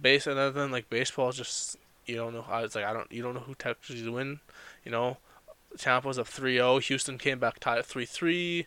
[0.00, 1.76] base and then like baseball is just
[2.10, 4.40] you don't know how it's like I don't you don't know who technically win,
[4.84, 5.16] you know.
[5.78, 8.66] Tampa was up 3-0, Houston came back tied at 3-3.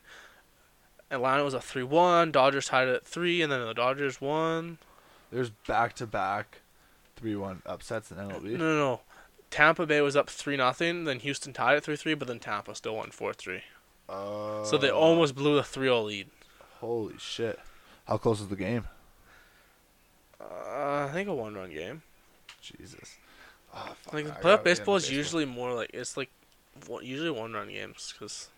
[1.11, 4.77] Atlanta was up 3-1, Dodgers tied at 3 and then the Dodgers won.
[5.31, 6.61] there's back to back,
[7.17, 8.43] three one upsets in MLB.
[8.43, 8.77] no, no.
[8.77, 9.01] no.
[9.51, 12.95] Tampa Bay was up 3 nothing, then Houston tied at 3-3, but then Tampa still
[12.95, 13.61] won 4-3.
[14.09, 16.29] Uh, So they almost blew the 3-0 lead.
[16.79, 17.59] Holy shit!
[18.07, 18.85] How close was the game?
[20.41, 22.01] Uh, I think a one-run game.
[22.61, 23.17] Jesus.
[23.75, 26.29] Oh, fuck, Like playoff baseball is usually more like it's like
[27.01, 28.49] usually one run games because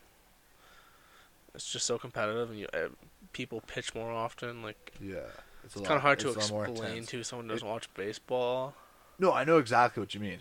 [1.54, 2.90] it's just so competitive and you uh,
[3.34, 4.62] people pitch more often.
[4.62, 5.18] Like Yeah,
[5.64, 8.74] it's, it's kind of hard to explain to someone who doesn't watch baseball.
[9.18, 10.40] No, I know exactly what you mean.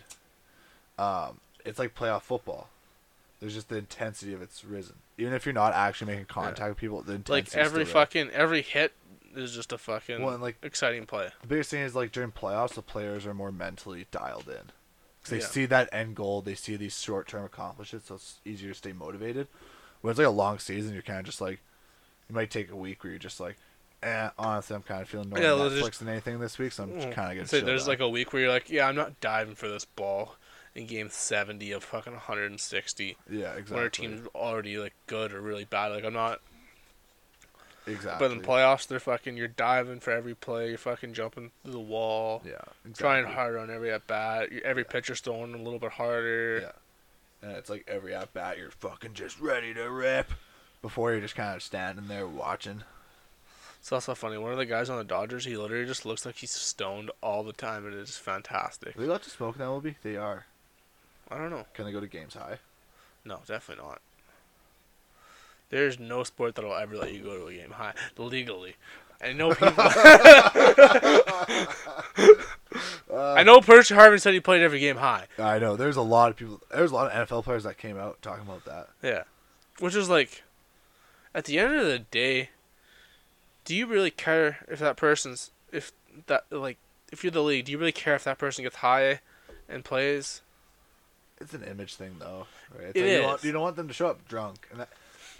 [0.97, 2.69] Um, it's like playoff football.
[3.39, 4.95] There's just the intensity of it's risen.
[5.17, 7.57] Even if you're not actually making contact with people, the intensity.
[7.57, 8.93] Like every fucking every hit
[9.37, 11.29] is just a fucking Well, and, like exciting play.
[11.41, 14.71] the biggest thing is like during playoffs, the players are more mentally dialed in.
[15.23, 15.45] 'Cause they Yeah.
[15.47, 18.93] see that end goal, they see these short term accomplishments, so it's easier to stay
[18.93, 19.47] motivated.
[20.01, 21.59] When it's like a long season, you're kind of just like,
[22.29, 23.57] you might take a week where you're just like,
[24.03, 26.83] eh, honestly, I'm kind of feeling more Yeah, Netflix just- than anything this week, so
[26.83, 27.13] I'm just Mm.
[27.13, 27.47] kind of gonna.
[27.47, 27.87] Say there's out.
[27.87, 30.35] like a week where you're like, yeah, I'm not diving for this ball
[30.75, 33.73] in game 70 of fucking 160 yeah, exactly.
[33.75, 35.87] when our team's already like good or really bad.
[35.87, 36.39] Like I'm not.
[37.87, 38.27] Exactly.
[38.27, 39.37] But in playoffs, they're fucking.
[39.37, 40.69] You're diving for every play.
[40.69, 42.41] You're fucking jumping through the wall.
[42.45, 42.93] yeah, exactly.
[42.93, 44.49] trying harder on every at bat.
[44.63, 46.59] Every pitcher's throwing a little bit harder.
[46.63, 47.47] Yeah.
[47.47, 50.31] And it's like every at bat, you're fucking just ready to rip.
[50.81, 52.83] Before you're just kind of standing there watching.
[53.79, 54.37] It's also funny.
[54.37, 57.43] One of the guys on the Dodgers, he literally just looks like he's stoned all
[57.43, 57.85] the time.
[57.85, 58.95] And it is fantastic.
[58.95, 59.95] Are they allowed to smoke in MLB?
[60.01, 60.45] They are.
[61.29, 61.65] I don't know.
[61.73, 62.57] Can they go to games high?
[63.23, 64.01] No, definitely not.
[65.69, 68.75] There's no sport that'll ever let you go to a game high legally.
[69.21, 69.73] I know people.
[73.11, 75.27] Uh, I know Percy Harvin said he played every game high.
[75.39, 75.75] I know.
[75.75, 76.61] There's a lot of people.
[76.71, 78.89] There's a lot of NFL players that came out talking about that.
[79.01, 79.23] Yeah.
[79.79, 80.43] Which is like,
[81.33, 82.49] at the end of the day,
[83.63, 85.91] do you really care if that person's if
[86.27, 86.77] that like
[87.11, 89.21] if you're the league, do you really care if that person gets high
[89.69, 90.41] and plays?
[91.39, 92.87] It's an image thing, though, right?
[92.89, 93.23] It's It like You, is.
[93.25, 94.67] want, you don't want them to show up drunk.
[94.71, 94.89] And that,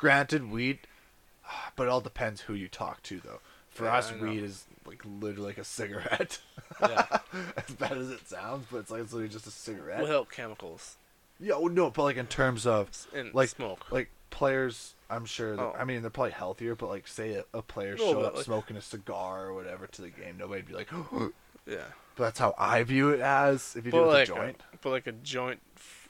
[0.06, 0.80] granted, weed,
[1.76, 3.40] but it all depends who you talk to, though.
[3.70, 6.40] For Yeah, us, weed is like literally like a cigarette.
[6.82, 7.06] Yeah.
[7.58, 10.02] as bad as it sounds, but it's like it's literally just a cigarette.
[10.02, 10.98] Without chemicals
[11.38, 13.92] yeah, well, no, but like in terms of and Like- smoke.
[13.92, 15.58] like players, I'm sure.
[15.58, 15.76] That, Oh.
[15.78, 18.46] I mean, they're probably healthier, but like, say a, a player No, showed up like-
[18.46, 21.32] smoking a cigar or whatever to the game, nobody'd be like, but
[21.68, 21.78] yeah.
[22.16, 23.76] But that's how I view it as.
[23.76, 26.08] If you But do it with like, a joint, but like a joint f-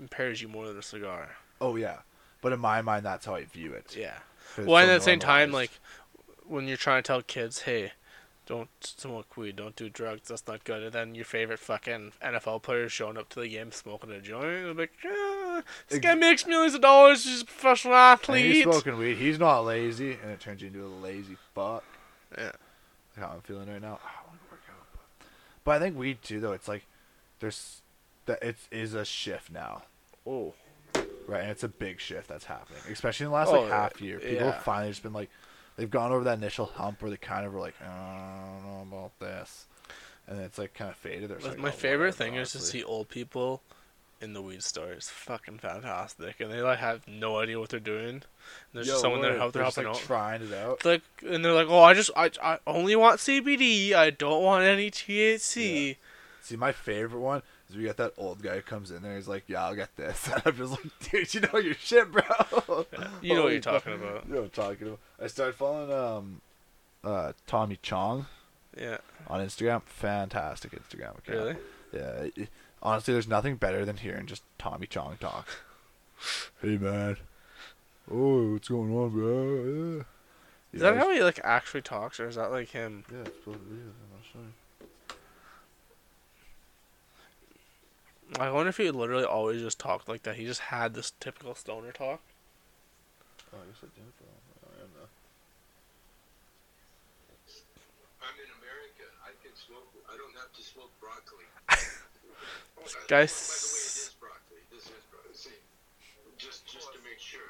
[0.00, 1.28] impairs you more than a cigar.
[1.60, 1.98] oh yeah.
[2.40, 3.96] But in my mind, that's how I view it.
[3.96, 4.18] Yeah.
[4.56, 5.70] Well, and at the same time, like
[6.46, 7.92] when you're trying to tell kids, hey,
[8.46, 10.82] don't smoke weed, don't do drugs, that's not good.
[10.82, 14.76] And then your favorite fucking NFL players showing up to the game smoking a joint,
[14.76, 14.92] like,
[15.88, 19.18] this guy makes millions of dollars, he's a professional And he's smoking weed.
[19.18, 21.84] He's not lazy, and it turns you into a lazy fuck.
[22.36, 22.52] Yeah.
[23.16, 23.98] Like how I'm feeling right now.
[24.02, 25.26] Ah, I want to work out, but,
[25.64, 26.52] but I think weed too, though.
[26.52, 26.86] It's like
[27.40, 27.82] there's
[28.26, 29.82] that it is a shift now.
[30.26, 30.54] Oh,
[31.28, 34.00] Right, and it's a big shift that's happening, especially in the last Oh, like half
[34.00, 34.18] year.
[34.18, 34.52] People yeah.
[34.52, 35.28] have finally just been like,
[35.76, 37.84] they've gone over that initial hump where they kind of were like, I
[38.62, 39.66] don't know about this,
[40.26, 41.28] and it's like kind of faded.
[41.30, 43.62] They're like, my "Oh, favorite whatever," thing is to see old people
[44.22, 44.90] in the weed store.
[44.92, 48.08] It's fucking fantastic, and they like have no idea what they're doing.
[48.08, 48.24] And
[48.72, 50.00] there's Yo, just someone there word, help, they're helping like out.
[50.00, 50.76] trying it out.
[50.76, 53.92] It's like, and they're like, oh, I just, I, I only want CBD.
[53.92, 55.96] I don't want any THC.
[56.40, 59.14] See, my favorite one is we got that old guy who comes in there.
[59.16, 62.10] He's like, "Yeah, I'll get this." And I'm just like, "Dude, you know your shit,
[62.10, 62.22] bro."
[63.22, 64.26] You know what you're talking about.
[64.26, 64.98] You know what I'm talking about.
[65.22, 66.40] I started following um,
[67.04, 68.26] uh, Tommy Chong
[68.78, 69.82] Yeah, on Instagram.
[69.82, 71.26] Fantastic Instagram account.
[71.28, 71.56] really.
[71.92, 72.00] Yeah.
[72.22, 72.48] it- it-
[72.82, 75.48] honestly, there's nothing better than hearing just Tommy Chong talk.
[76.62, 77.16] hey man.
[78.10, 79.96] Oh, what's going on, bro?
[79.98, 80.02] Yeah.
[80.72, 83.04] Is that how he like actually talks, or is that like him?
[83.10, 83.74] Yeah, it's supposed to be.
[83.76, 84.40] I'm not sure.
[88.38, 90.36] I wonder if he literally always just talked like that.
[90.36, 92.20] He just had this typical stoner talk.
[93.52, 94.04] Oh, I guess I did.
[94.20, 94.68] though.
[94.68, 95.08] I don't know.
[98.20, 99.06] I'm in America.
[99.24, 99.88] I can smoke.
[100.12, 101.48] I don't have to smoke broccoli.
[103.08, 104.60] Guys- By the way, it is broccoli.
[104.70, 105.32] This is broccoli.
[105.34, 105.58] See,
[106.36, 107.48] just just to make sure.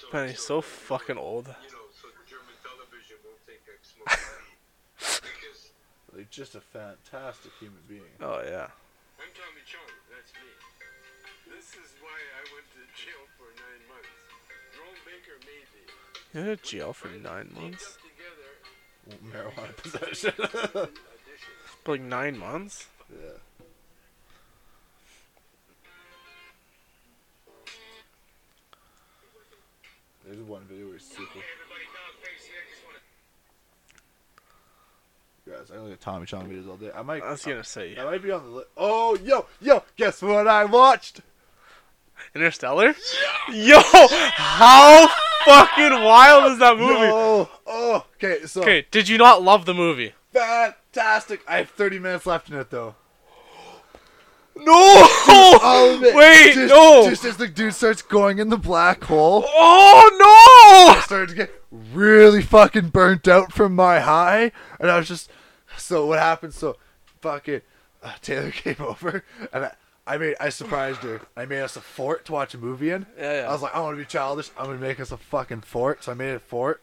[0.00, 1.48] So, Man, he's so fucking old.
[1.48, 5.24] You know, so German television won't think I smoke weed.
[5.24, 5.72] because
[6.12, 8.12] Like, just a fantastic human being.
[8.20, 8.68] Oh yeah.
[9.20, 9.88] I'm Tommy Chong.
[12.10, 14.10] Why I went to jail for nine months.
[14.74, 15.82] Jerome Baker made me.
[16.34, 17.96] You went to jail for nine months.
[19.06, 19.50] up together.
[19.54, 20.34] Marijuana possession.
[20.38, 20.90] Audition.
[21.84, 22.86] For like nine months.
[23.10, 23.38] yeah.
[30.26, 31.22] There's one video where he's super.
[31.22, 32.52] Everybody down, Casey.
[32.54, 33.02] I just want to
[35.50, 36.90] Guys, I look at Tommy Chong videos all day.
[36.94, 37.22] I might.
[37.22, 38.68] I was gonna say I might be on the list.
[38.76, 39.82] Oh, yo, yo!
[39.96, 41.22] Guess what I watched?
[42.34, 42.94] Interstellar.
[43.52, 43.80] Yo,
[44.34, 45.08] how
[45.44, 46.92] fucking wild is that movie?
[46.94, 48.46] Yo, oh, okay.
[48.46, 50.12] So Okay, did you not love the movie?
[50.32, 51.40] fantastic.
[51.48, 52.94] I have 30 minutes left in it though.
[54.56, 55.06] No.
[56.02, 56.14] It.
[56.14, 57.08] Wait, just, no.
[57.08, 60.98] Just as the dude starts going in the black hole, oh no!
[60.98, 65.30] I started to get really fucking burnt out from my high, and I was just.
[65.78, 66.52] So what happened?
[66.52, 66.76] So,
[67.22, 67.62] fucking
[68.02, 69.72] uh, Taylor came over, and I,
[70.06, 71.20] I made I surprised her.
[71.36, 73.06] I made us a fort to watch a movie in.
[73.18, 73.48] Yeah, yeah.
[73.48, 74.50] I was like, I want to be childish.
[74.58, 76.04] I'm gonna make us a fucking fort.
[76.04, 76.82] So I made it a fort.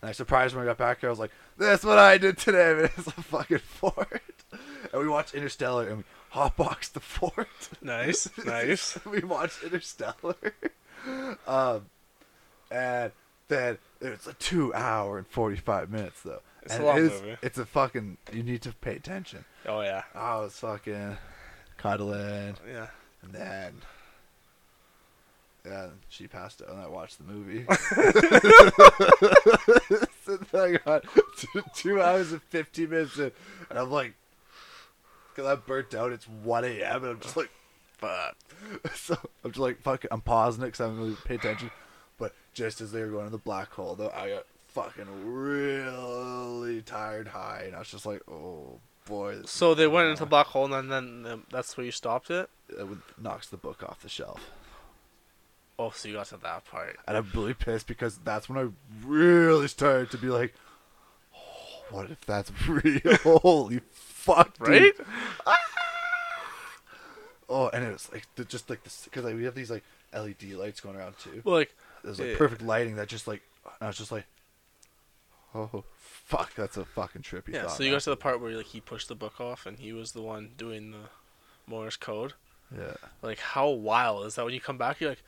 [0.00, 1.08] And I surprised her when I got back here.
[1.08, 2.74] I was like, "That's what I did today.
[2.74, 2.90] Man.
[2.96, 4.22] It's a fucking fort."
[4.90, 7.48] And we watched Interstellar, and we hotboxed the fort.
[7.82, 8.98] nice, nice.
[9.04, 10.36] we watched Interstellar.
[11.46, 11.86] Um,
[12.70, 13.12] and
[13.48, 16.40] then it's a two hour and forty five minutes though.
[16.62, 17.36] It's and a long it is, movie.
[17.42, 18.16] It's a fucking.
[18.32, 19.44] You need to pay attention.
[19.66, 21.18] Oh yeah, I was fucking
[21.78, 22.56] cuddling.
[22.70, 22.88] yeah.
[23.22, 23.82] And then,
[25.64, 27.64] yeah, she passed out, and I watched the movie.
[30.24, 31.04] so I got
[31.36, 33.32] two, two hours and 15 minutes in,
[33.70, 34.14] and I'm like,
[35.34, 37.50] because I'm burnt out, it's 1 a.m., and I'm just like,
[37.96, 38.36] fuck.
[38.94, 41.70] So I'm just like, fuck it, I'm pausing it because I haven't really paid attention.
[42.18, 46.82] But just as they were going to the black hole, though, I got fucking really
[46.82, 48.78] tired high, and I was just like, oh
[49.08, 49.38] boy.
[49.44, 52.48] So they went into the black hole, and then, then that's where you stopped it.
[52.68, 54.50] It would- knocks the book off the shelf.
[55.80, 56.96] Oh, so you got to that part.
[57.06, 58.68] And I'm really pissed because that's when I
[59.06, 60.54] really started to be like,
[61.36, 63.16] oh, what if that's real?
[63.22, 64.54] Holy fuck.
[64.58, 64.92] Right?
[65.46, 65.56] Ah!
[67.48, 70.52] Oh, and it was like just like this because like, we have these like LED
[70.54, 71.40] lights going around too.
[71.44, 72.36] Well, like, There's like yeah.
[72.36, 74.24] perfect lighting that just like and I was just like,
[75.54, 77.62] oh fuck, that's a fucking trippy yeah.
[77.62, 77.72] thought.
[77.72, 77.96] So you man.
[77.96, 80.22] got to the part where like he pushed the book off, and he was the
[80.22, 81.08] one doing the
[81.66, 82.34] Morse code.
[82.74, 82.94] yeah.
[83.22, 84.44] Like, how wild is that?
[84.44, 85.22] When you come back, you're like,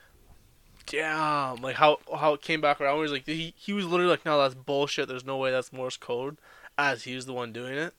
[0.85, 1.61] damn.
[1.61, 2.95] Like how how it came back around.
[2.95, 5.07] Where he's like, he he was literally like, no, that's bullshit.
[5.07, 6.37] There's no way that's Morse code.
[6.77, 7.93] As he was the one doing it.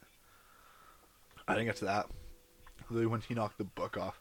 [1.46, 2.06] I didn't get to that.
[2.88, 4.20] Literally when he knocked the book off.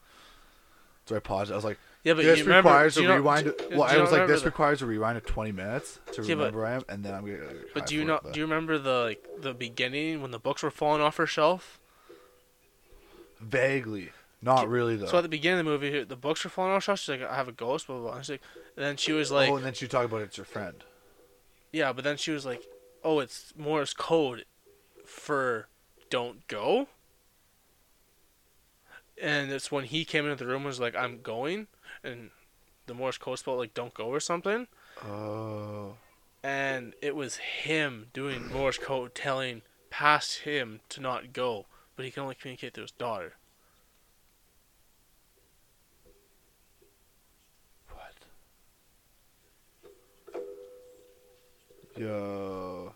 [1.06, 1.52] So I paused.
[1.52, 2.70] I was like, Yeah, but this you remember?
[2.70, 3.46] requires a you rewind.
[3.46, 6.24] do- well, do I was like, this the- requires a rewind of 20 minutes to
[6.24, 7.54] Yeah, but- remember where I am, and then I'm gonna.
[7.76, 8.34] But do you not?
[8.34, 11.80] Do you remember the like the beginning when the books were falling off her shelf?
[13.40, 15.06] Vaguely, not really though.
[15.08, 17.00] So at the beginning of the movie, the books were falling off her shelf.
[17.00, 18.06] She's like, "I have a ghost." Blah blah.
[18.08, 18.16] blah.
[18.18, 18.42] And, she's like,
[18.78, 20.84] and then she was oh, like, oh, and then she talk about it's your friend.
[21.72, 22.64] "Yeah," but then she was like,
[23.04, 24.46] "Oh, it's Morse code
[25.06, 25.68] for
[26.10, 26.88] don't go."
[29.22, 31.68] And it's when he came into the room and was like, "I'm going,"
[32.04, 32.32] and
[32.88, 34.68] the Morse code spelled like "don't go" or something.
[35.06, 35.96] Oh,
[36.44, 42.12] and it was him doing Morse code telling past him to not go, but he
[42.12, 43.34] can only communicate to his daughter.
[47.90, 48.16] what?
[51.98, 52.94] Yo,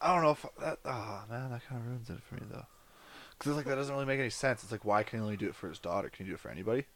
[0.00, 0.78] I don't know if that.
[0.84, 2.66] Ah, man, that kind of ruins it for me though.
[3.30, 4.62] Because it's like that doesn't really make any sense.
[4.62, 6.08] It's like why can he only do it for his daughter?
[6.08, 6.86] Can he do it for anybody?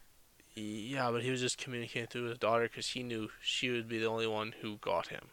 [0.57, 3.99] Yeah, but he was just communicating to his daughter because he knew she would be
[3.99, 5.25] the only one who got him.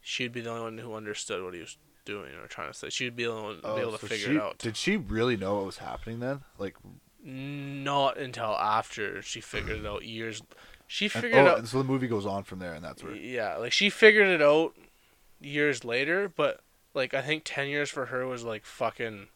[0.00, 2.88] She'd be the only one who understood what he was doing or trying to say.
[2.88, 4.58] She'd be the only one to be oh, able to Oh, figure she- it out.
[4.58, 6.40] Did she really know what was happening then?
[6.58, 6.76] Like,
[7.22, 10.42] Not until after she figured it out years.
[10.86, 11.58] She and, figured oh, it out.
[11.58, 13.14] and so the movie goes on from there, and that's where.
[13.14, 14.74] Yeah, like she figured it out
[15.38, 16.60] years later, but
[16.94, 19.28] like I think ten years for her was like fucking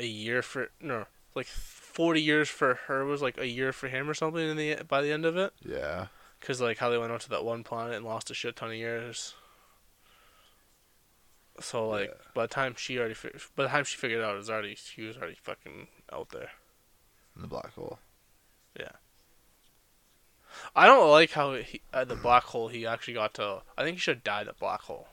[0.00, 1.04] a year for no,
[1.34, 1.46] like
[1.94, 5.00] forty years for her was like a year for him or something in the by
[5.00, 6.06] the end of it, Yeah.
[6.40, 8.70] because like how they went out to that one planet and lost a shit ton
[8.70, 9.34] of years.
[11.60, 12.30] So like Yeah.
[12.34, 13.14] by the time she already
[13.54, 16.30] by the time she figured it out, it was already she was already fucking out
[16.30, 16.50] there.
[17.36, 17.98] in the black hole.
[18.78, 18.92] Yeah.
[20.76, 23.62] I don't like how he, at the black hole he actually got to.
[23.76, 25.08] I think he should have died at black hole.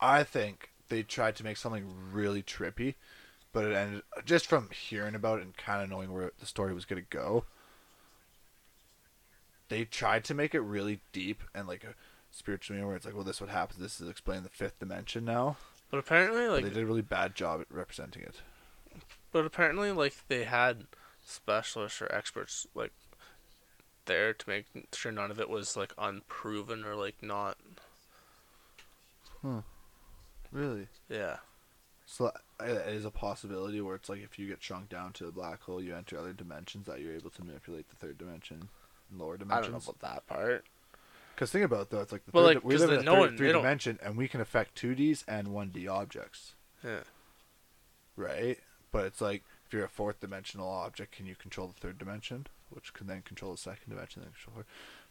[0.00, 2.94] I think they tried to make something really trippy,
[3.52, 6.74] but it ended just from hearing about it and kind of knowing where the story
[6.74, 7.44] was gonna go.
[9.68, 11.94] They tried to make it really deep and like a
[12.30, 13.80] spiritual meaning where it's like, well, this what happens.
[13.80, 15.56] This is explaining the fifth dimension now.
[15.90, 18.36] But apparently, But like, they did a really bad job at representing it.
[19.32, 20.84] but apparently, like they had
[21.24, 22.92] specialists or experts like
[24.06, 27.58] there to make sure none of it was like unproven or like not.
[30.50, 30.88] Really?
[31.08, 31.36] Yeah.
[32.10, 35.26] So uh, it is a possibility where it's like if you get shrunk down to
[35.28, 38.70] a black hole, you enter other dimensions that you're able to manipulate the third dimension,
[39.10, 40.64] and lower I don't know about that part.
[41.34, 43.00] Because think about it though, it's like the But, third, like, we live the- in
[43.00, 45.86] a no third, one- three dimension, and we can affect two Ds and one D
[45.86, 47.02] objects, Yeah.
[48.16, 48.58] right?
[48.90, 52.46] But it's like if you're a fourth dimensional object, can you control the third dimension,
[52.70, 54.64] which can then control the second dimension, then control,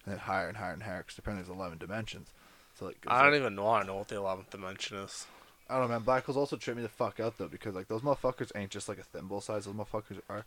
[0.03, 1.03] and then higher and higher and higher.
[1.03, 2.33] Because apparently there's eleven dimensions.
[2.73, 3.69] So like, I don't like- even know.
[3.69, 5.27] I know what the eleventh dimension is.
[5.69, 6.01] I don't know, man.
[6.03, 8.87] Black holes also trip me the fuck out though, because like those motherfuckers ain't just
[8.89, 9.65] like a thimble size.
[9.65, 10.45] Those motherfuckers are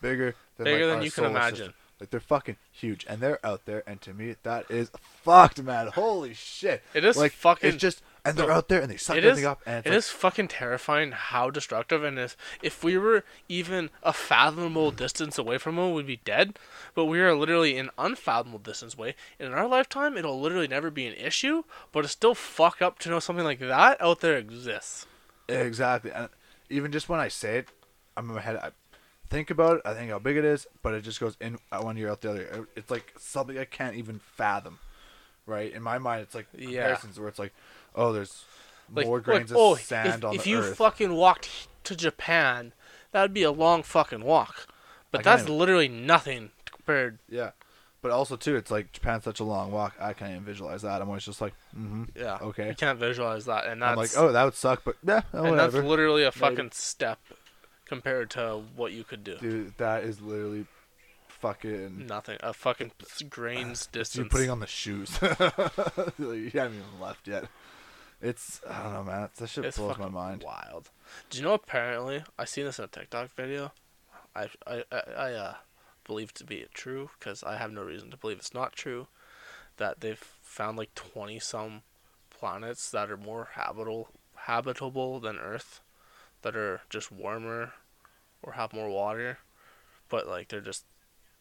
[0.00, 1.56] bigger than Bigger like, than you can imagine.
[1.56, 1.74] system.
[2.00, 3.82] Like they're fucking huge, and they're out there.
[3.86, 4.90] And to me, that is
[5.22, 5.88] fucked, man.
[5.88, 6.82] Holy shit!
[6.94, 9.44] It is like fucking- It's just, and they're out there, and they suck It everything
[9.44, 12.96] is- up, and it's It like, is fucking terrifying how destructive and if if we
[12.96, 16.58] were even a fathomable distance away from them, we'd be dead.
[16.94, 19.14] But we are literally an unfathomable distance away.
[19.38, 21.64] And in our lifetime, it'll literally never be an issue.
[21.90, 25.06] But it's still fuck up to know something like that out there exists.
[25.48, 26.28] Exactly, and
[26.70, 27.68] even just when I say it,
[28.16, 28.56] I'm in my head.
[28.56, 28.70] I
[29.30, 29.82] think about it.
[29.84, 32.20] I think how big it is, but it just goes in uh, one ear out
[32.20, 32.68] the other.
[32.76, 34.78] It's like something I can't even fathom.
[35.44, 36.66] Right in my mind, it's like Yeah.
[36.82, 37.52] comparisons where it's like,
[37.94, 38.44] oh, there's
[38.92, 40.64] Like, more like, grains oh, of sand if, on if the earth.
[40.64, 42.72] If you fucking walked to Japan,
[43.12, 44.66] that would be a long fucking walk.
[45.10, 47.18] But I that's literally nothing compared.
[47.28, 47.50] yeah,
[48.00, 49.94] but also too, it's like Japan's such a long walk.
[50.00, 51.00] I can't even visualize that.
[51.02, 52.04] I'm always just like, mm-hmm.
[52.16, 52.38] Yeah.
[52.40, 52.68] Okay.
[52.68, 55.44] You can't visualize that, and that's I'm like, oh, that would suck, but yeah, oh,
[55.44, 56.38] and that's literally a Maybe.
[56.38, 57.18] fucking step
[57.84, 59.36] compared to what you could do.
[59.36, 60.66] Dude, that is literally
[61.28, 62.06] fucking.
[62.06, 62.38] Nothing.
[62.40, 62.92] A fucking
[63.28, 64.16] grains distance.
[64.16, 65.18] You're putting on the shoes.
[65.22, 67.44] you haven't even left yet.
[68.22, 69.28] It's I don't know, man.
[69.36, 70.44] That shit it's blows my mind.
[70.44, 70.90] wild.
[71.28, 71.54] Do you know?
[71.54, 73.72] Apparently, I seen this in a TikTok video.
[74.34, 75.54] I I I, I uh,
[76.04, 79.08] believe to be true because I have no reason to believe it's not true.
[79.78, 81.82] That they've found like twenty some
[82.30, 85.80] planets that are more habitable habitable than Earth,
[86.42, 87.72] that are just warmer,
[88.40, 89.38] or have more water,
[90.08, 90.84] but like they're just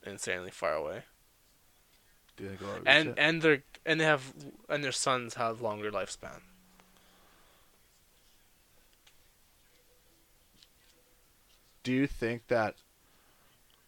[0.04, 1.04] insanely far away.
[2.38, 4.34] Do you think we'll ever reach and and they're and they have
[4.68, 6.42] and their sons have longer lifespan.
[11.84, 12.76] Do you think that?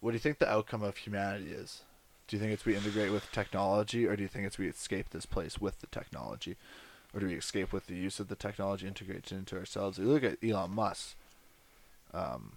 [0.00, 1.82] What do you think the outcome of humanity is?
[2.28, 5.10] Do you think it's we integrate with technology, or do you think it's we escape
[5.10, 6.56] this place with the technology,
[7.12, 9.98] or do we escape with the use of the technology, integrated into ourselves?
[9.98, 11.14] You look at Elon Musk.
[12.12, 12.52] Um,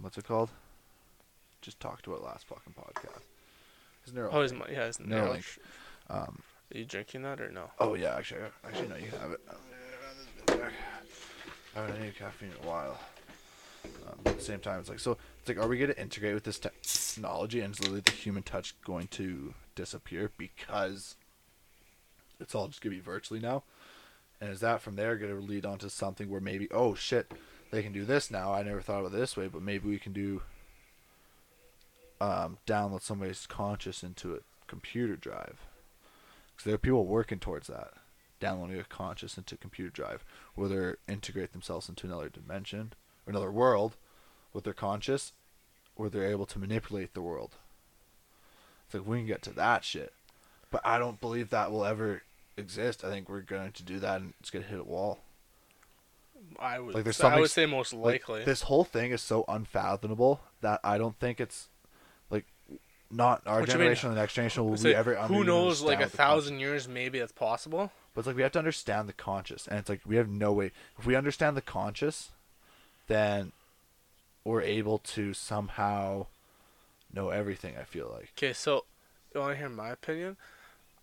[0.00, 0.50] what's it called?
[1.60, 3.22] Just talked about last fucking podcast.
[4.04, 4.34] His neural.
[4.34, 5.58] Oh, his mo- yeah, his Neuralink.
[6.08, 6.42] Um,
[6.74, 7.70] Are you drinking that or no?
[7.78, 9.40] Oh yeah, actually, actually no, you can have it.
[10.48, 12.98] I haven't had any caffeine in a while.
[14.08, 15.16] Um, at the same time, it's like so.
[15.40, 18.42] It's like, are we going to integrate with this technology, and is literally the human
[18.42, 21.16] touch going to disappear because
[22.40, 23.64] it's all just going to be virtually now?
[24.40, 27.32] And is that from there going to lead on to something where maybe, oh shit,
[27.70, 28.52] they can do this now?
[28.52, 30.42] I never thought of it this way, but maybe we can do
[32.20, 34.38] um, download somebody's conscious into a
[34.68, 35.66] computer drive.
[36.52, 37.94] Because there are people working towards that,
[38.38, 42.92] downloading a conscious into a computer drive, where they integrate themselves into another dimension
[43.28, 43.94] or another world
[44.52, 45.32] with their conscious,
[45.94, 47.52] where they're able to manipulate the world.
[48.86, 50.12] It's like we can get to that shit,
[50.70, 52.22] but I don't believe that will ever
[52.56, 53.04] exist.
[53.04, 55.20] I think we're going to do that, and it's gonna hit a wall.
[56.58, 56.94] I would.
[56.94, 58.44] Like, there's say- I would say most Like, likely.
[58.44, 61.68] this whole thing is so unfathomable that I don't think it's
[62.30, 62.46] like
[63.10, 63.80] not our What you mean?
[63.80, 65.16] generation or the next generation will we ever.
[65.16, 65.82] who knows?
[65.82, 66.16] Like a understand the concept.
[66.16, 67.92] thousand years, maybe that's possible.
[68.14, 70.52] But it's like we have to understand the conscious, and it's like we have no
[70.52, 70.72] way.
[70.98, 72.30] If we understand the conscious,
[73.08, 73.52] then
[74.44, 76.26] we're able to somehow
[77.12, 77.74] know everything.
[77.78, 78.32] I feel like.
[78.38, 78.84] Okay, so
[79.34, 80.36] you want to hear my opinion?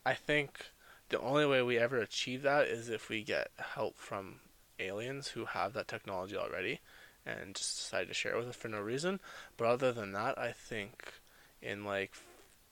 [0.06, 0.72] I think
[1.10, 4.40] the only way we ever achieve that is if we get help from
[4.80, 6.80] aliens who have that technology already
[7.26, 9.20] and just decide to share it with us for no reason.
[9.58, 11.14] But other than that, I think
[11.62, 12.14] in like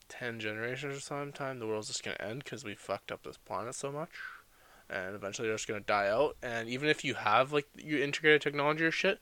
[0.09, 3.37] 10 generations or sometime, the world's just going to end because we fucked up this
[3.37, 4.11] planet so much.
[4.89, 6.37] And eventually they're just gonna die out.
[6.41, 9.19] And even if you have like your integrated technology or shit,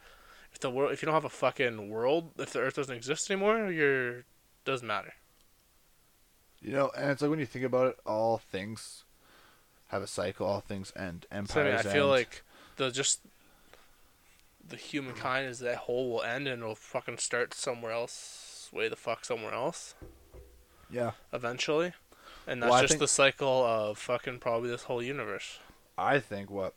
[0.51, 3.29] if the world, if you don't have a fucking world, if the Earth doesn't exist
[3.29, 4.23] anymore, you're
[4.65, 5.13] doesn't matter.
[6.61, 9.05] You know, and it's like when you think about it, all things
[9.87, 10.45] have a cycle.
[10.45, 11.25] All things end.
[11.45, 12.43] So I, mean, I feel like
[12.77, 13.21] the just
[14.67, 18.95] the humankind is that whole will end and it'll fucking start somewhere else, way the
[18.95, 19.95] fuck somewhere else
[20.91, 21.11] yeah.
[21.33, 21.93] eventually.
[22.47, 25.59] And that's Well, just think- the cycle of fucking probably this whole universe.
[25.97, 26.73] I think what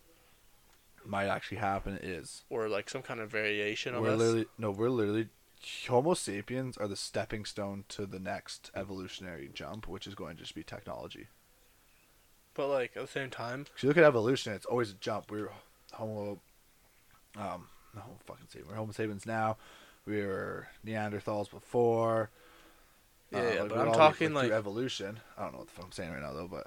[1.05, 4.19] might actually happen is Or like some kind of variation of we're us.
[4.19, 5.29] literally no, we're literally
[5.89, 10.43] Homo sapiens are the stepping stone to the next evolutionary jump, which is going to
[10.43, 11.29] just be technology.
[12.53, 15.31] But like at the same time, If you look at evolution, it's always a jump.
[15.31, 15.51] We're
[15.93, 16.41] Homo,
[17.37, 18.67] um, no fucking sapien.
[18.69, 19.57] We're Homo sapiens now.
[20.07, 22.31] We were Neanderthals before.
[23.31, 25.21] Yeah, Uh, yeah, like, but I'm talking through like evolution.
[25.37, 26.67] I don't know what the fuck I'm saying right now though, but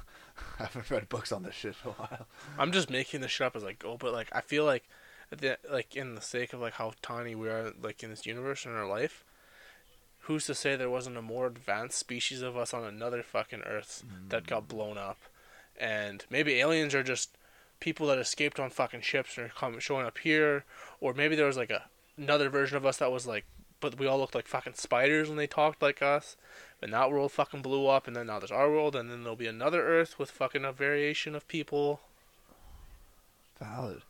[0.58, 2.26] I haven't read books on this shit for a while.
[2.58, 3.96] I'm just making this shit up as I go.
[3.98, 4.84] But like I feel like,
[5.30, 8.64] the, like in the sake of like how tiny we are, like in this universe
[8.66, 9.24] and our life,
[10.20, 14.02] who's to say there wasn't a more advanced species of us on another fucking Earth
[14.28, 15.18] that got blown up,
[15.78, 17.30] and maybe aliens are just
[17.80, 20.64] people that escaped on fucking ships and are coming showing up here,
[21.00, 21.84] or maybe there was like a
[22.16, 23.44] another version of us that was like,
[23.80, 26.36] but we all looked like fucking spiders when they talked like us.
[26.80, 29.34] And that world fucking blew up, and then now there's our world, and then there'll
[29.36, 32.00] be another Earth with fucking a variation of people.
[33.60, 34.02] Valid.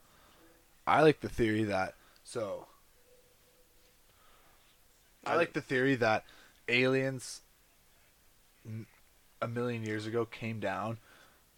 [0.87, 1.95] I like the theory that
[2.25, 2.67] so.
[5.25, 6.25] I I- like the theory that
[6.69, 7.41] aliens
[9.41, 10.99] a million years ago came down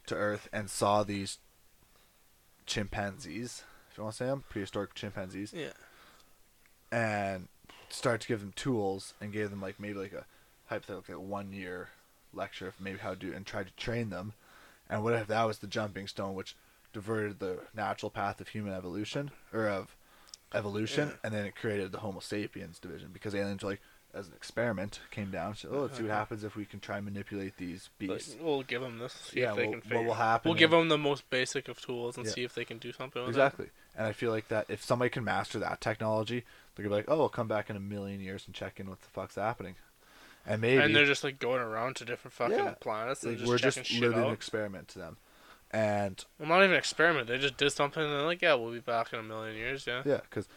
[0.07, 1.39] to Earth and saw these
[2.67, 5.73] chimpanzees, if you want to say them, prehistoric chimpanzees, Yeah.
[6.93, 7.49] and
[7.93, 10.27] started to give them tools and gave them like maybe like a
[10.67, 11.89] hypothetical like one year
[12.33, 14.33] lecture of maybe how to do and tried to train them.
[14.89, 16.57] And what if that was the jumping stone which
[16.93, 19.97] diverted the natural path of human evolution or of
[20.53, 21.15] evolution Yeah.
[21.25, 23.83] and then it created the Homo sapiens division because aliens were like
[24.15, 26.19] as an experiment came down so oh let's see what uh-huh.
[26.19, 28.37] happens if we can try and manipulate these beasts.
[28.41, 29.13] we'll give them this.
[29.13, 31.69] See Yeah, if they what- can what will happen We'll give them the most basic
[31.69, 32.33] of tools and Yeah.
[32.33, 33.69] see if they can do something with Exactly.
[33.97, 36.45] And I feel like that if somebody can master that technology,
[36.75, 38.89] they're gonna be like, Oh, I'll come back in a million years and check in
[38.89, 39.77] what the fuck's happening.
[40.47, 42.75] And maybe And they're just like going around to different fucking Yeah.
[42.81, 45.17] planets and like, just we're checking just shit literally an experiment to them.
[45.71, 47.29] And well, not even an experiment.
[47.29, 49.87] They just did something and they're like, yeah, we'll be back in a million years.
[49.87, 50.03] Yeah.
[50.05, 50.49] yeah, because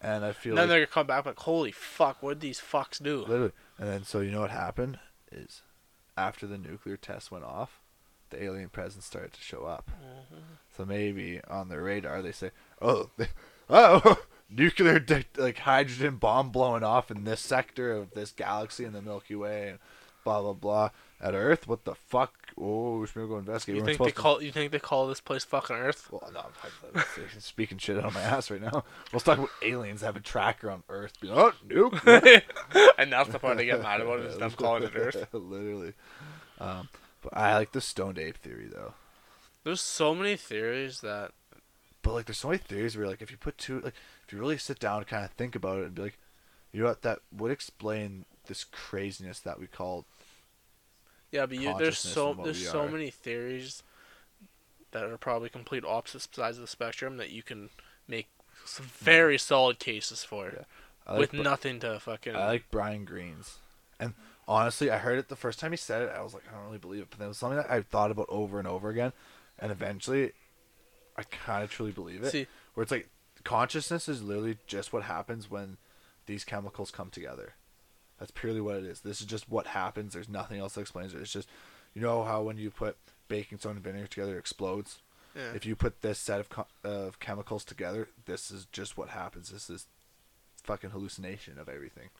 [0.00, 2.40] and I feel And then like they're gonna come back like, holy fuck, what did
[2.40, 3.20] these fucks do?
[3.20, 4.98] literally, and then so you know what happened
[5.32, 5.62] is
[6.16, 7.80] after the nuclear test went off,
[8.30, 9.90] the alien presence started to show up.
[9.90, 10.40] Mm-hmm.
[10.76, 13.28] So maybe on their radar they say, "Oh, they,
[13.70, 14.18] oh,
[14.50, 15.04] nuclear
[15.36, 19.70] like hydrogen bomb blowing off in this sector of this galaxy in the Milky Way,
[19.70, 19.78] and
[20.24, 20.90] blah blah blah."
[21.20, 22.39] At Earth, what the fuck?
[22.62, 23.76] Oh, we should go investigate.
[23.76, 24.42] You think they supposed to- call?
[24.42, 26.08] You think they call this place fucking Earth?
[26.10, 26.44] Well, no,
[26.94, 28.84] I'm speaking shit out of my ass right now.
[29.12, 31.14] Let's talk about aliens have a tracker on Earth.
[31.26, 32.42] Oh, nuke.
[32.98, 35.26] and that's the part they get mad about is them calling it Earth.
[35.32, 35.94] Literally.
[36.60, 36.88] Um,
[37.22, 38.92] but I like the stoned ape theory though.
[39.64, 41.32] There's so many theories that
[42.02, 43.94] But like, there's so many theories where like, if you put two, like,
[44.26, 46.18] if you really sit down and kind of think about it and be like,
[46.72, 50.04] you know what, that would explain this craziness that we call.
[51.32, 52.88] Yeah, but you, there's so there's so are.
[52.88, 53.82] many theories
[54.92, 57.70] that are probably complete opposite sides of the spectrum that you can
[58.08, 58.28] make
[58.66, 60.64] very solid cases for Yeah.
[61.08, 62.36] Like with Bri- nothing to fucking.
[62.36, 63.58] I like Brian Greene's,
[63.98, 64.14] and
[64.46, 66.10] honestly, I heard it the first time he said it.
[66.14, 67.82] I was like, I don't really believe it, but then it was something that I
[67.82, 69.12] thought about over and over again,
[69.58, 70.32] and eventually,
[71.16, 72.30] I kind of truly believe it.
[72.30, 73.08] See, where it's like
[73.42, 75.78] consciousness is literally just what happens when
[76.26, 77.54] these chemicals come together.
[78.20, 79.00] That's purely what it is.
[79.00, 80.12] This is just what happens.
[80.12, 81.20] There's nothing else that explains it.
[81.22, 81.48] It's just,
[81.94, 82.96] you know how when you put
[83.28, 84.98] baking soda and vinegar together, it explodes.
[85.34, 85.52] yeah.
[85.54, 89.50] If you put this set of co- of chemicals together, this is just what happens.
[89.50, 89.86] This is
[90.62, 92.10] fucking hallucination of everything.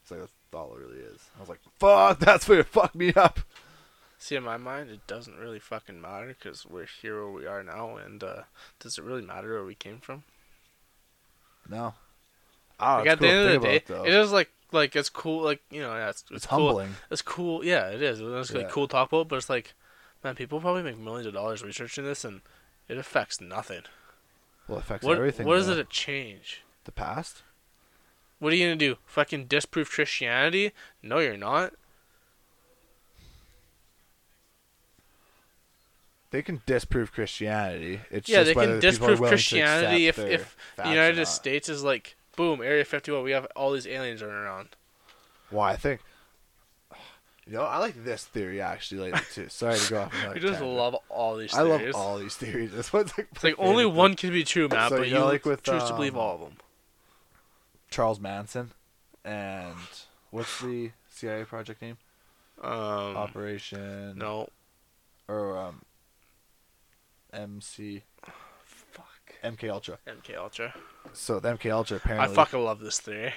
[0.00, 1.20] It's like that's all it really is.
[1.36, 3.40] I was like, fuck, that's what it fucked me up.
[4.18, 7.62] See, in my mind, it doesn't really fucking matter because we're here where we are
[7.62, 8.42] now, and uh,
[8.80, 10.22] does it really matter where we came from?
[11.68, 11.94] No.
[12.80, 15.08] Oh, like it's at cool the end of the day, it is like like it's
[15.08, 16.68] cool, like you know, yeah, it's, It's cool.
[16.68, 16.94] humbling.
[17.10, 18.20] It's cool, yeah, it is.
[18.20, 18.68] It's like Yeah.
[18.70, 19.74] cool to talk about, but it's like,
[20.24, 22.40] man, people probably make millions of dollars researching this, and
[22.88, 23.82] it affects nothing.
[24.68, 25.46] Well, it affects What everything.
[25.46, 25.72] what is though.
[25.74, 26.62] it to change?
[26.84, 27.42] The past?
[28.38, 28.96] What are you gonna do?
[29.06, 30.72] Fucking disprove Christianity?
[31.02, 31.74] No, you're not.
[36.30, 38.00] They can disprove Christianity.
[38.10, 41.26] It's yeah, just they can the people are disprove Christianity if if the United.
[41.26, 44.68] States is like, boom, Area 51, we have all these aliens running around.
[45.50, 46.00] Well, I think
[47.46, 49.48] You know, I like this theory actually lately too.
[49.48, 50.14] Sorry to go off.
[50.26, 50.76] on You just tangent.
[50.76, 51.94] love all these I love theories.
[51.96, 52.70] all these theories.
[52.72, 55.26] This one's like It's like only one can be true, Matt, So, but you know,
[55.26, 56.56] like with, choose to believe um, all of them.
[57.90, 58.70] Charles Manson
[59.24, 59.74] and
[60.30, 61.96] what's the CIA project name?
[62.62, 64.48] Um, Operation no,
[65.28, 65.82] or um
[67.32, 68.02] MC.
[69.44, 69.98] MK Ultra.
[70.06, 70.74] MK Ultra.
[71.12, 72.32] So the MK Ultra apparently.
[72.32, 73.32] I fucking love this theory.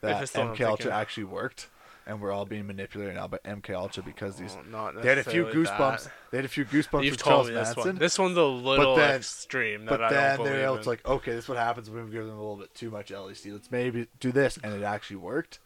[0.00, 1.68] that it's the one I'm MK Ultra actually worked,
[2.06, 5.24] and we're all being manipulated now by MK Ultra because these Oh, they had a
[5.24, 6.04] few goosebumps.
[6.04, 6.12] that.
[6.30, 7.84] They had a few goosebumps You've with told Charles me this Manson.
[7.84, 7.96] one.
[7.98, 9.84] This one's a little then- extreme.
[9.86, 12.24] But I then they're able to like, okay, this is what happens when we give
[12.26, 13.52] them a little bit too much LSD.
[13.52, 15.58] Let's maybe do this, and it actually worked.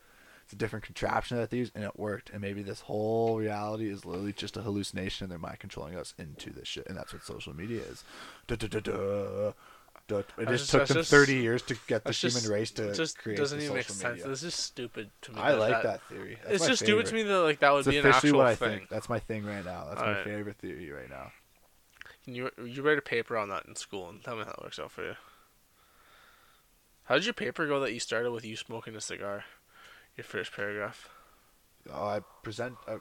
[0.44, 2.28] It's a different contraption that they use, and it worked.
[2.30, 6.12] And maybe this whole reality is literally just a hallucination, and they're mind controlling us
[6.18, 6.86] into this shit.
[6.86, 8.04] And that's what social media is.
[8.46, 9.52] Duh, duh, duh, duh.
[10.06, 10.18] Duh.
[10.36, 12.92] It just just- took them just- 30 years to get the human just- race to
[12.94, 14.02] just create doesn't even make sense.
[14.18, 14.30] media.
[14.30, 15.40] It's just stupid to me.
[15.40, 16.02] I that like that.
[16.10, 16.38] theory.
[16.42, 18.46] That's it's just stupid to me that like that would It's be an actual what
[18.48, 18.78] I thing.
[18.80, 18.90] think.
[18.90, 19.86] That's my thing right now.
[19.86, 20.24] That's my Alright.
[20.24, 21.32] favorite theory right now.
[22.24, 24.62] Can you you write a paper on that in school and tell me how it
[24.62, 25.14] works out for you?
[27.04, 29.44] How did your paper go that you started with you smoking a cigar?
[30.16, 31.08] Your first paragraph.
[31.92, 32.76] Oh, I present.
[32.86, 32.94] I,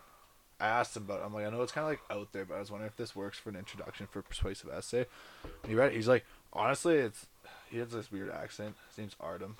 [0.59, 1.20] I asked him about.
[1.22, 1.26] It.
[1.26, 2.97] I'm like, I know it's kind of like out there, but I was wondering if
[2.97, 5.05] this works for an introduction for persuasive essay.
[5.43, 5.95] And he read it.
[5.95, 7.28] He's like, honestly, it's.
[7.70, 8.76] He has this weird accent.
[8.89, 9.55] His name's Artem.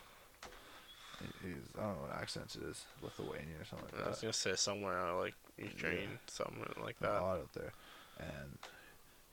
[1.42, 4.26] He's I don't know what accent it is, Lithuanian or something I was that.
[4.26, 7.22] gonna say somewhere out like Ukraine, somewhere like There's a that.
[7.22, 7.72] lot out there,
[8.20, 8.58] and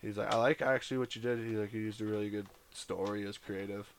[0.01, 1.39] he's like, I like actually what you did.
[1.41, 3.25] He like, you used a really good story.
[3.25, 3.93] It was creative.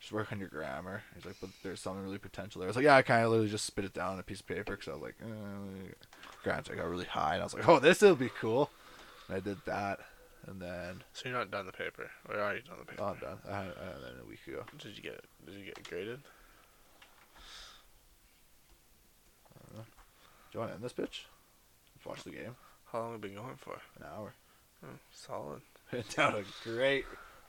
[0.00, 1.02] Just work on your grammar.
[1.14, 2.68] He's like, but there's something really potential there.
[2.68, 4.40] I was like, yeah, I kind of literally just spit it down on a piece
[4.40, 5.92] of paper because I was like, eh.
[6.44, 8.70] granted, I got really high, and I was like, oh, this will be cool.
[9.28, 10.00] And I did that,
[10.46, 13.02] and then So you're not done the paper, or are you done the paper?
[13.02, 13.38] oh, I'm done.
[13.48, 14.64] I had, I had that a week ago.
[14.78, 16.20] Did you get did you get graded?
[19.74, 19.82] Do
[20.52, 21.24] you want to end this bitch?
[21.94, 22.54] Let's watch the game.
[22.92, 23.78] How long have we been going for?
[23.98, 24.32] An hour.
[24.84, 25.60] Oh, solid.
[26.14, 27.04] Down a great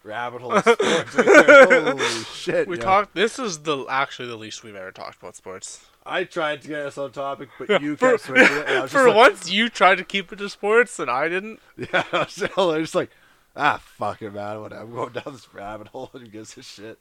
[0.08, 0.60] rabbit hole.
[0.62, 1.16] Sports.
[1.16, 2.68] Holy shit!
[2.68, 2.82] We yo.
[2.82, 3.14] talked.
[3.14, 5.86] This is the actually the least we've ever talked about sports.
[6.06, 8.66] I tried to get us on topic, but you for kept switching it.
[8.68, 11.12] And I was just for like, once, you tried to keep it to sports, and
[11.12, 11.60] I didn't.
[11.78, 13.12] Yeah, I was just- I was just like,
[13.56, 14.62] ah, fuck it, man.
[14.62, 14.82] Whatever.
[14.84, 16.10] I'm going down this rabbit hole.
[16.14, 16.98] Who gives a shit?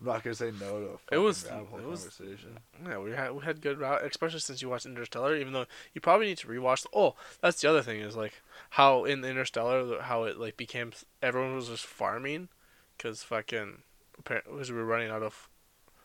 [0.00, 2.58] I'm not gonna say no to a fucking was- rabbit it was- conversation.
[2.86, 5.34] Yeah, we had we had good route, especially since you watched Interstellar.
[5.36, 6.82] Even though you probably need to rewatch.
[6.82, 8.40] The, oh, that's the other thing is like
[8.70, 12.48] how in Interstellar how it like became everyone was just farming,
[12.96, 13.82] because fucking
[14.16, 15.48] because we were running out of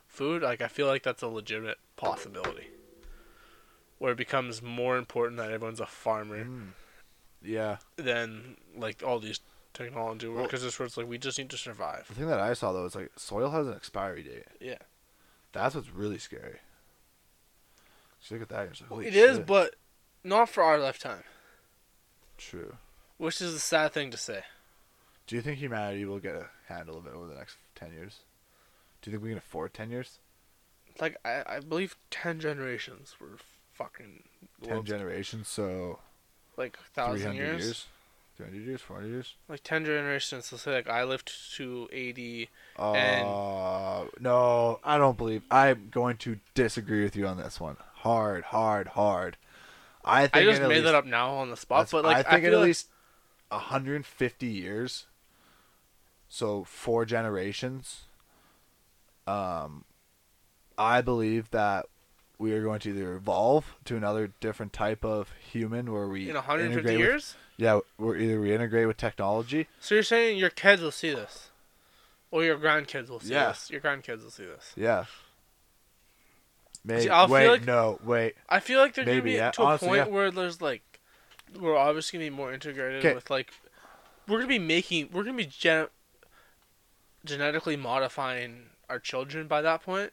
[0.08, 0.42] food.
[0.42, 2.70] Like I feel like that's a legitimate possibility.
[4.00, 6.72] Where it becomes more important that everyone's a farmer Mm.
[7.42, 7.78] Yeah.
[7.96, 9.40] than like all these
[9.74, 12.08] technology Well- because it's where it's like we just need to survive.
[12.08, 14.46] The thing that I saw though is like soil has an expiry date.
[14.60, 14.78] Yeah.
[15.52, 16.60] That's what's really scary.
[18.20, 18.70] Just look at that.
[18.82, 19.46] Like, holy It is, shit.
[19.46, 19.76] but
[20.24, 21.24] not for our lifetime,
[22.38, 22.78] True.
[23.18, 24.44] which is a sad thing to say.
[25.28, 28.20] Do you think humanity will get a handle of it over the next ten years?
[29.02, 30.20] Do you think we can afford ten years?
[31.00, 33.38] Like I, I believe ten generations were
[33.74, 34.24] fucking
[34.64, 36.00] Ten generations, so
[36.58, 37.64] like thousand years?
[37.64, 37.86] years.
[38.36, 39.36] Three hundred years, four hundred years.
[39.48, 40.48] Like ten generations.
[40.48, 42.50] So say like I lived to eighty.
[42.80, 45.44] Uh, And- no, I don't believe.
[45.52, 47.78] I'm going to disagree with you on this one.
[47.98, 49.38] Hard, hard, hard.
[50.04, 52.18] I think I just at made least- that up now on the spot, but like
[52.18, 52.88] I think in feel at like- least
[53.50, 55.06] 150 years,
[56.28, 58.06] so four generations.
[59.28, 59.86] Um,
[60.78, 61.86] I believe that
[62.40, 66.36] we are going to either evolve to another different type of human, where we in
[66.36, 67.36] 150 integrate with- years.
[67.58, 69.68] Yeah, we're either we integrate with technology.
[69.80, 71.50] So you're saying your kids will see this,
[72.32, 73.50] or your grandkids will see Yeah.
[73.50, 73.70] this.
[73.70, 74.74] Your grandkids will see this.
[74.76, 75.06] Yeah.
[76.86, 77.04] Maybe.
[77.04, 78.36] See, wait, like- no, wait.
[78.50, 79.52] I feel like they're Maybe, gonna be yeah.
[79.52, 80.14] to a Honestly, point yeah.
[80.14, 80.82] where there's like,
[81.58, 83.14] we're obviously gonna be more integrated 'Kay.
[83.16, 83.54] with like,
[84.28, 85.88] we're gonna be making, we're gonna be gen-
[87.24, 90.12] genetically modifying our children by that point.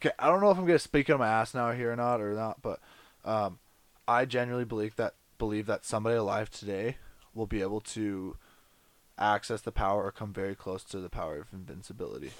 [0.00, 2.20] Okay, I don't know if I'm gonna speak on my ass now here or not
[2.20, 2.78] or not, but
[3.24, 3.58] um,
[4.06, 6.96] I genuinely believe that believe that somebody alive today
[7.34, 8.36] will be able to
[9.18, 12.30] access the power or come very close to the power of invincibility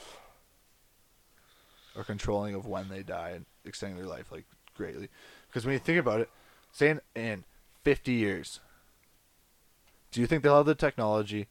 [1.97, 4.45] or controlling of when they die and extending their life like
[4.77, 5.09] greatly.
[5.49, 6.31] Because when you think about it,
[6.73, 7.45] saying in
[7.85, 8.61] 50 years,
[10.11, 11.49] do you think they'll have the technology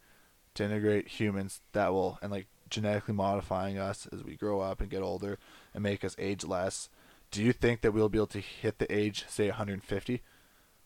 [0.54, 4.90] to integrate humans that will and like genetically modifying us as we grow up and
[4.90, 5.38] get older
[5.74, 6.90] and make us age less?
[7.32, 10.22] Do you think that we'll be able to hit the age, say 150?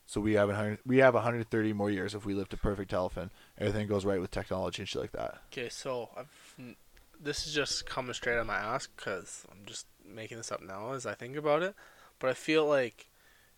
[0.09, 3.15] So we have 100, we have 130 more years if we live to perfect health
[3.15, 3.29] and
[3.59, 5.37] everything goes right with technology and shit like that.
[5.53, 6.75] Okay, so I've,
[7.21, 10.63] this is just coming straight out of my ass because I'm just making this up
[10.63, 11.75] now as I think about it.
[12.17, 13.05] But I feel like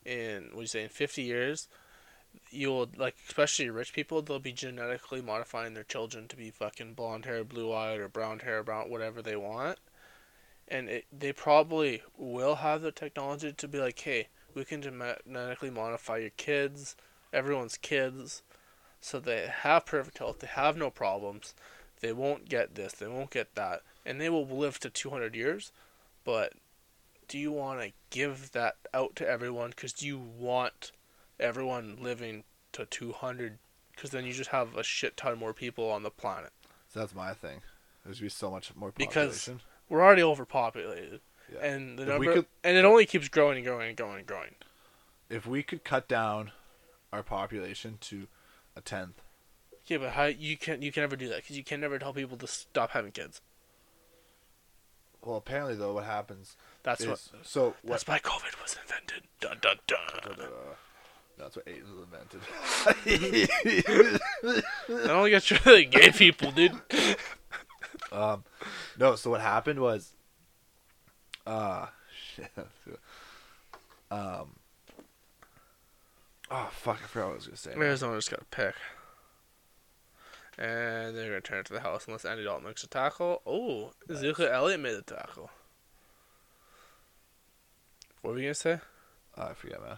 [0.05, 1.69] in what you say in 50 years
[2.49, 7.25] you'll like especially rich people they'll be genetically modifying their children to be fucking blonde
[7.25, 9.77] hair blue eyed or brown hair brown whatever they want
[10.67, 15.69] and it, they probably will have the technology to be like hey we can genetically
[15.69, 16.95] modify your kids
[17.33, 18.43] everyone's kids
[18.99, 21.53] so they have perfect health they have no problems
[22.01, 25.71] they won't get this they won't get that and they will live to 200 years
[26.23, 26.53] but
[27.27, 30.91] do you want to give that out to everyone because do you want
[31.39, 32.43] everyone living
[32.73, 33.57] to 200
[33.95, 36.51] because then you just have a shit ton more people on the planet
[36.89, 37.61] So that's my thing.
[38.03, 39.53] There's be so much more population.
[39.53, 41.19] Because- we're already overpopulated
[41.53, 41.65] Yeah.
[41.65, 44.25] and the If number could- and it only keeps growing and growing and growing and
[44.27, 44.55] growing.
[45.29, 46.51] If we could cut down
[47.13, 48.27] our population to
[48.75, 49.21] a tenth,
[49.85, 52.13] yeah but how you can you can never do that because you can never tell
[52.13, 53.41] people to stop having kids.
[55.23, 59.23] Well, apparently though, what happens that's is what so what that's why covid was invented.
[59.39, 59.97] Dun dun dun.
[60.39, 60.47] Uh,
[61.37, 62.41] that's what AIDS was invented.
[64.89, 66.73] i don't get you the gay people dude.
[68.11, 68.43] Um,
[68.99, 70.11] no, so what happened was,
[71.45, 71.87] uh,
[72.35, 72.51] shit.
[74.11, 74.57] Um,
[76.51, 77.71] oh fuck, I forgot what I was gonna say.
[77.71, 78.75] Arizona just got a pick.
[80.57, 83.41] And they're going to turn it to the house unless Andy Dalton makes a tackle.
[83.45, 85.49] Oh, Ezekiel Elliott made a tackle.
[88.21, 88.79] What were you going to say?
[89.37, 89.97] Oh, I forget, man.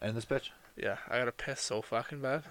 [0.00, 0.48] And this bitch.
[0.76, 2.44] Yeah, I got to piss so fucking bad.